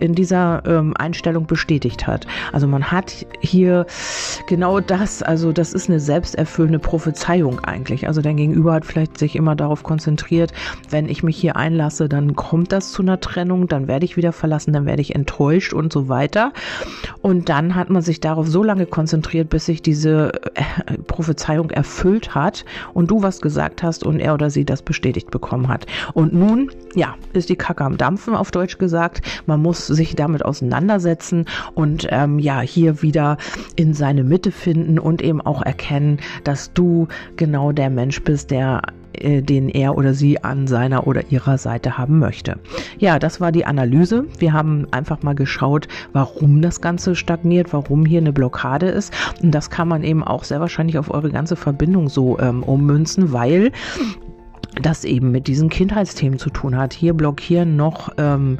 in 0.00 0.14
dieser 0.14 0.62
ähm, 0.66 0.94
Einstellung 0.96 1.46
bestätigt 1.52 2.06
hat. 2.06 2.26
Also 2.50 2.66
man 2.66 2.90
hat 2.90 3.26
hier 3.40 3.84
genau 4.46 4.80
das, 4.80 5.22
also 5.22 5.52
das 5.52 5.74
ist 5.74 5.90
eine 5.90 6.00
selbsterfüllende 6.00 6.78
Prophezeiung 6.78 7.60
eigentlich. 7.60 8.08
Also 8.08 8.22
dein 8.22 8.38
Gegenüber 8.38 8.72
hat 8.72 8.86
vielleicht 8.86 9.18
sich 9.18 9.36
immer 9.36 9.54
darauf 9.54 9.82
konzentriert, 9.82 10.54
wenn 10.88 11.10
ich 11.10 11.22
mich 11.22 11.36
hier 11.36 11.56
einlasse, 11.56 12.08
dann 12.08 12.36
kommt 12.36 12.72
das 12.72 12.90
zu 12.90 13.02
einer 13.02 13.20
Trennung, 13.20 13.68
dann 13.68 13.86
werde 13.86 14.06
ich 14.06 14.16
wieder 14.16 14.32
verlassen, 14.32 14.72
dann 14.72 14.86
werde 14.86 15.02
ich 15.02 15.14
enttäuscht 15.14 15.74
und 15.74 15.92
so 15.92 16.08
weiter. 16.08 16.54
Und 17.20 17.50
dann 17.50 17.74
hat 17.74 17.90
man 17.90 18.00
sich 18.00 18.20
darauf 18.20 18.48
so 18.48 18.62
lange 18.62 18.86
konzentriert, 18.86 19.50
bis 19.50 19.66
sich 19.66 19.82
diese 19.82 20.32
äh, 20.54 20.96
Prophezeiung 21.06 21.68
erfüllt 21.68 22.34
hat 22.34 22.64
und 22.94 23.10
du 23.10 23.22
was 23.22 23.42
gesagt 23.42 23.82
hast 23.82 24.04
und 24.04 24.20
er 24.20 24.32
oder 24.32 24.48
sie 24.48 24.64
das 24.64 24.80
bestätigt 24.80 25.30
bekommen 25.30 25.68
hat. 25.68 25.84
Und 26.14 26.32
nun, 26.32 26.70
ja, 26.94 27.16
ist 27.34 27.50
die 27.50 27.56
Kacke 27.56 27.84
am 27.84 27.98
Dampfen, 27.98 28.34
auf 28.34 28.50
Deutsch 28.50 28.78
gesagt. 28.78 29.20
Man 29.44 29.60
muss 29.60 29.86
sich 29.86 30.16
damit 30.16 30.42
auseinandersetzen 30.42 31.41
und 31.74 32.06
ähm, 32.10 32.38
ja, 32.38 32.60
hier 32.60 33.02
wieder 33.02 33.36
in 33.76 33.94
seine 33.94 34.24
Mitte 34.24 34.52
finden 34.52 34.98
und 34.98 35.22
eben 35.22 35.40
auch 35.40 35.62
erkennen, 35.62 36.18
dass 36.44 36.72
du 36.72 37.08
genau 37.36 37.72
der 37.72 37.90
Mensch 37.90 38.22
bist, 38.22 38.50
der 38.50 38.82
äh, 39.14 39.42
den 39.42 39.68
er 39.68 39.96
oder 39.96 40.14
sie 40.14 40.42
an 40.42 40.66
seiner 40.66 41.06
oder 41.06 41.30
ihrer 41.30 41.58
Seite 41.58 41.98
haben 41.98 42.18
möchte. 42.18 42.58
Ja, 42.98 43.18
das 43.18 43.40
war 43.40 43.52
die 43.52 43.64
Analyse. 43.64 44.24
Wir 44.38 44.52
haben 44.52 44.86
einfach 44.90 45.22
mal 45.22 45.34
geschaut, 45.34 45.88
warum 46.12 46.62
das 46.62 46.80
Ganze 46.80 47.14
stagniert, 47.14 47.72
warum 47.72 48.06
hier 48.06 48.20
eine 48.20 48.32
Blockade 48.32 48.86
ist. 48.86 49.12
Und 49.42 49.52
das 49.52 49.70
kann 49.70 49.88
man 49.88 50.02
eben 50.02 50.22
auch 50.22 50.44
sehr 50.44 50.60
wahrscheinlich 50.60 50.98
auf 50.98 51.10
eure 51.12 51.30
ganze 51.30 51.56
Verbindung 51.56 52.08
so 52.08 52.38
ähm, 52.38 52.62
ummünzen, 52.62 53.32
weil 53.32 53.72
das 54.80 55.04
eben 55.04 55.30
mit 55.30 55.46
diesen 55.46 55.68
Kindheitsthemen 55.68 56.38
zu 56.38 56.50
tun 56.50 56.76
hat. 56.76 56.94
Hier 56.94 57.12
blockieren 57.12 57.76
noch 57.76 58.10
ähm, 58.16 58.58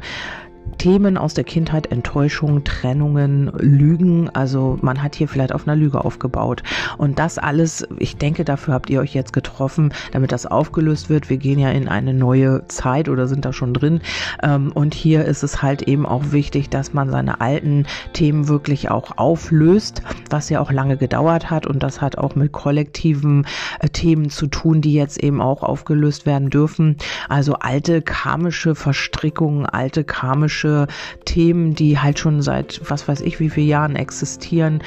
Themen 0.77 1.17
aus 1.17 1.33
der 1.33 1.43
Kindheit, 1.43 1.91
Enttäuschung, 1.91 2.63
Trennungen, 2.63 3.51
Lügen. 3.57 4.29
Also 4.29 4.77
man 4.81 5.01
hat 5.01 5.15
hier 5.15 5.27
vielleicht 5.27 5.53
auf 5.53 5.67
einer 5.67 5.75
Lüge 5.75 6.03
aufgebaut. 6.03 6.63
Und 6.97 7.19
das 7.19 7.37
alles, 7.37 7.87
ich 7.99 8.17
denke, 8.17 8.43
dafür 8.43 8.73
habt 8.73 8.89
ihr 8.89 8.99
euch 8.99 9.13
jetzt 9.13 9.33
getroffen, 9.33 9.93
damit 10.11 10.31
das 10.31 10.45
aufgelöst 10.45 11.09
wird. 11.09 11.29
Wir 11.29 11.37
gehen 11.37 11.59
ja 11.59 11.69
in 11.69 11.87
eine 11.87 12.13
neue 12.13 12.67
Zeit 12.67 13.07
oder 13.07 13.27
sind 13.27 13.45
da 13.45 13.53
schon 13.53 13.73
drin. 13.73 14.01
Ähm, 14.41 14.71
und 14.73 14.93
hier 14.93 15.25
ist 15.25 15.43
es 15.43 15.61
halt 15.61 15.83
eben 15.83 16.05
auch 16.05 16.31
wichtig, 16.31 16.69
dass 16.69 16.93
man 16.93 17.09
seine 17.09 17.41
alten 17.41 17.85
Themen 18.13 18.47
wirklich 18.47 18.91
auch 18.91 19.17
auflöst, 19.17 20.01
was 20.29 20.49
ja 20.49 20.59
auch 20.59 20.71
lange 20.71 20.97
gedauert 20.97 21.49
hat. 21.49 21.65
Und 21.65 21.83
das 21.83 22.01
hat 22.01 22.17
auch 22.17 22.35
mit 22.35 22.51
kollektiven 22.51 23.45
äh, 23.79 23.89
Themen 23.89 24.29
zu 24.29 24.47
tun, 24.47 24.81
die 24.81 24.93
jetzt 24.93 25.21
eben 25.23 25.41
auch 25.41 25.63
aufgelöst 25.63 26.25
werden 26.25 26.49
dürfen. 26.49 26.97
Also 27.29 27.55
alte 27.55 28.01
karmische 28.01 28.75
Verstrickungen, 28.75 29.65
alte 29.65 30.03
karmische 30.03 30.52
chronische 30.53 30.87
Themen, 31.25 31.73
die 31.73 31.99
halt 31.99 32.19
schon 32.19 32.41
seit 32.41 32.81
was 32.89 33.07
weiß 33.07 33.21
ich 33.21 33.39
wie 33.39 33.49
vielen 33.49 33.67
Jahren 33.67 33.95
existieren 33.95 34.81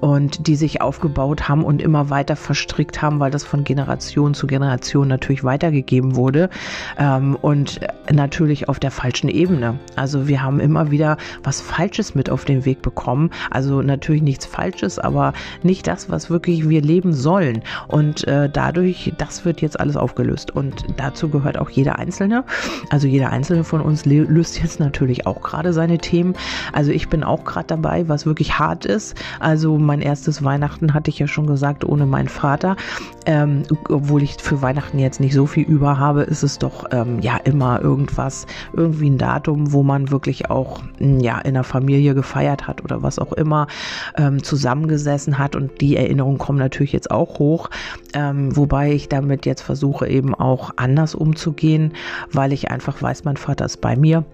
und 0.00 0.46
die 0.46 0.56
sich 0.56 0.80
aufgebaut 0.80 1.48
haben 1.48 1.64
und 1.64 1.82
immer 1.82 2.10
weiter 2.10 2.36
verstrickt 2.36 3.02
haben, 3.02 3.20
weil 3.20 3.30
das 3.30 3.44
von 3.44 3.64
Generation 3.64 4.34
zu 4.34 4.46
Generation 4.46 5.08
natürlich 5.08 5.44
weitergegeben 5.44 6.16
wurde 6.16 6.48
ähm, 6.98 7.36
und 7.40 7.80
natürlich 8.10 8.68
auf 8.68 8.78
der 8.78 8.90
falschen 8.90 9.28
Ebene. 9.28 9.78
Also 9.96 10.26
wir 10.26 10.42
haben 10.42 10.60
immer 10.60 10.90
wieder 10.90 11.16
was 11.42 11.60
Falsches 11.60 12.14
mit 12.14 12.30
auf 12.30 12.44
den 12.44 12.64
Weg 12.64 12.82
bekommen. 12.82 13.30
Also 13.50 13.82
natürlich 13.82 14.22
nichts 14.22 14.46
Falsches, 14.46 14.98
aber 14.98 15.32
nicht 15.62 15.86
das, 15.86 16.08
was 16.08 16.30
wirklich 16.30 16.68
wir 16.68 16.80
leben 16.80 17.12
sollen. 17.12 17.62
Und 17.88 18.26
äh, 18.26 18.48
dadurch, 18.48 19.12
das 19.18 19.44
wird 19.44 19.60
jetzt 19.60 19.78
alles 19.78 19.96
aufgelöst. 19.96 20.50
Und 20.50 20.86
dazu 20.96 21.28
gehört 21.28 21.58
auch 21.58 21.70
jeder 21.70 21.98
Einzelne. 21.98 22.44
Also 22.90 23.06
jeder 23.06 23.30
Einzelne 23.30 23.64
von 23.64 23.80
uns 23.80 24.06
löst 24.06 24.62
jetzt 24.62 24.80
natürlich 24.80 25.09
auch 25.26 25.42
gerade 25.42 25.72
seine 25.72 25.98
Themen. 25.98 26.34
Also 26.72 26.90
ich 26.92 27.08
bin 27.08 27.24
auch 27.24 27.44
gerade 27.44 27.66
dabei, 27.66 28.08
was 28.08 28.26
wirklich 28.26 28.58
hart 28.58 28.84
ist. 28.84 29.16
Also 29.38 29.78
mein 29.78 30.00
erstes 30.00 30.42
Weihnachten 30.44 30.94
hatte 30.94 31.10
ich 31.10 31.18
ja 31.18 31.26
schon 31.26 31.46
gesagt, 31.46 31.84
ohne 31.84 32.06
meinen 32.06 32.28
Vater. 32.28 32.76
Ähm, 33.26 33.62
obwohl 33.88 34.22
ich 34.22 34.36
für 34.40 34.62
Weihnachten 34.62 34.98
jetzt 34.98 35.20
nicht 35.20 35.34
so 35.34 35.46
viel 35.46 35.64
über 35.64 35.98
habe, 35.98 36.22
ist 36.22 36.42
es 36.42 36.58
doch 36.58 36.86
ähm, 36.90 37.20
ja 37.20 37.36
immer 37.36 37.80
irgendwas, 37.82 38.46
irgendwie 38.72 39.10
ein 39.10 39.18
Datum, 39.18 39.72
wo 39.72 39.82
man 39.82 40.10
wirklich 40.10 40.50
auch 40.50 40.82
ja 40.98 41.38
in 41.38 41.54
der 41.54 41.64
Familie 41.64 42.14
gefeiert 42.14 42.66
hat 42.66 42.82
oder 42.82 43.02
was 43.02 43.18
auch 43.18 43.32
immer 43.32 43.66
ähm, 44.16 44.42
zusammengesessen 44.42 45.38
hat 45.38 45.56
und 45.56 45.80
die 45.80 45.96
Erinnerungen 45.96 46.38
kommen 46.38 46.58
natürlich 46.58 46.92
jetzt 46.92 47.10
auch 47.10 47.38
hoch, 47.38 47.70
ähm, 48.14 48.56
wobei 48.56 48.92
ich 48.92 49.08
damit 49.08 49.46
jetzt 49.46 49.62
versuche 49.62 50.08
eben 50.08 50.34
auch 50.34 50.70
anders 50.76 51.14
umzugehen, 51.14 51.92
weil 52.32 52.52
ich 52.52 52.70
einfach 52.70 53.00
weiß, 53.00 53.24
mein 53.24 53.36
Vater 53.36 53.64
ist 53.66 53.80
bei 53.80 53.96
mir 53.96 54.24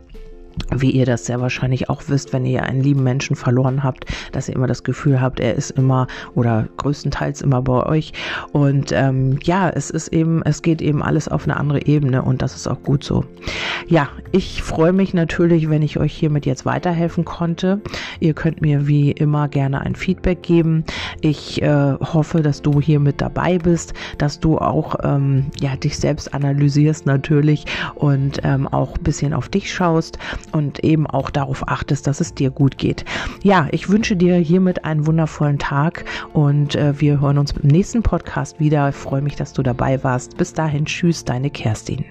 wie 0.74 0.90
ihr 0.90 1.06
das 1.06 1.26
sehr 1.26 1.40
wahrscheinlich 1.40 1.88
auch 1.88 2.02
wisst, 2.08 2.32
wenn 2.32 2.44
ihr 2.44 2.64
einen 2.64 2.80
lieben 2.80 3.02
Menschen 3.02 3.36
verloren 3.36 3.82
habt, 3.82 4.06
dass 4.32 4.48
ihr 4.48 4.56
immer 4.56 4.66
das 4.66 4.84
Gefühl 4.84 5.20
habt, 5.20 5.40
er 5.40 5.54
ist 5.54 5.70
immer 5.70 6.06
oder 6.34 6.68
größtenteils 6.76 7.42
immer 7.42 7.62
bei 7.62 7.84
euch. 7.86 8.12
Und 8.52 8.92
ähm, 8.92 9.38
ja, 9.42 9.68
es 9.70 9.90
ist 9.90 10.08
eben, 10.08 10.42
es 10.42 10.62
geht 10.62 10.82
eben 10.82 11.02
alles 11.02 11.28
auf 11.28 11.44
eine 11.44 11.56
andere 11.56 11.86
Ebene 11.86 12.22
und 12.22 12.42
das 12.42 12.54
ist 12.56 12.66
auch 12.66 12.82
gut 12.82 13.04
so. 13.04 13.24
Ja, 13.86 14.08
ich 14.32 14.62
freue 14.62 14.92
mich 14.92 15.14
natürlich, 15.14 15.70
wenn 15.70 15.82
ich 15.82 15.98
euch 15.98 16.12
hiermit 16.12 16.46
jetzt 16.46 16.66
weiterhelfen 16.66 17.24
konnte. 17.24 17.80
Ihr 18.20 18.34
könnt 18.34 18.60
mir 18.60 18.86
wie 18.86 19.12
immer 19.12 19.48
gerne 19.48 19.80
ein 19.80 19.94
Feedback 19.94 20.42
geben. 20.42 20.84
Ich 21.20 21.62
äh, 21.62 21.94
hoffe, 22.00 22.42
dass 22.42 22.62
du 22.62 22.80
hier 22.80 22.98
mit 22.98 23.20
dabei 23.20 23.58
bist, 23.58 23.94
dass 24.18 24.40
du 24.40 24.58
auch 24.58 24.96
ähm, 25.04 25.46
ja 25.60 25.76
dich 25.76 25.96
selbst 25.98 26.34
analysierst 26.34 27.06
natürlich 27.06 27.64
und 27.94 28.40
ähm, 28.42 28.66
auch 28.66 28.96
ein 28.96 29.02
bisschen 29.02 29.32
auf 29.32 29.48
dich 29.48 29.72
schaust 29.72 30.18
und 30.52 30.84
eben 30.84 31.06
auch 31.06 31.30
darauf 31.30 31.68
achtest, 31.68 32.06
dass 32.06 32.20
es 32.20 32.34
dir 32.34 32.50
gut 32.50 32.78
geht. 32.78 33.04
Ja, 33.42 33.68
ich 33.70 33.88
wünsche 33.88 34.16
dir 34.16 34.36
hiermit 34.36 34.84
einen 34.84 35.06
wundervollen 35.06 35.58
Tag 35.58 36.04
und 36.32 36.74
äh, 36.74 37.00
wir 37.00 37.20
hören 37.20 37.38
uns 37.38 37.52
im 37.52 37.68
nächsten 37.68 38.02
Podcast 38.02 38.60
wieder. 38.60 38.88
Ich 38.88 38.96
freue 38.96 39.22
mich, 39.22 39.36
dass 39.36 39.52
du 39.52 39.62
dabei 39.62 40.02
warst. 40.04 40.36
Bis 40.36 40.52
dahin, 40.52 40.86
tschüss, 40.86 41.24
deine 41.24 41.50
Kerstin. 41.50 42.04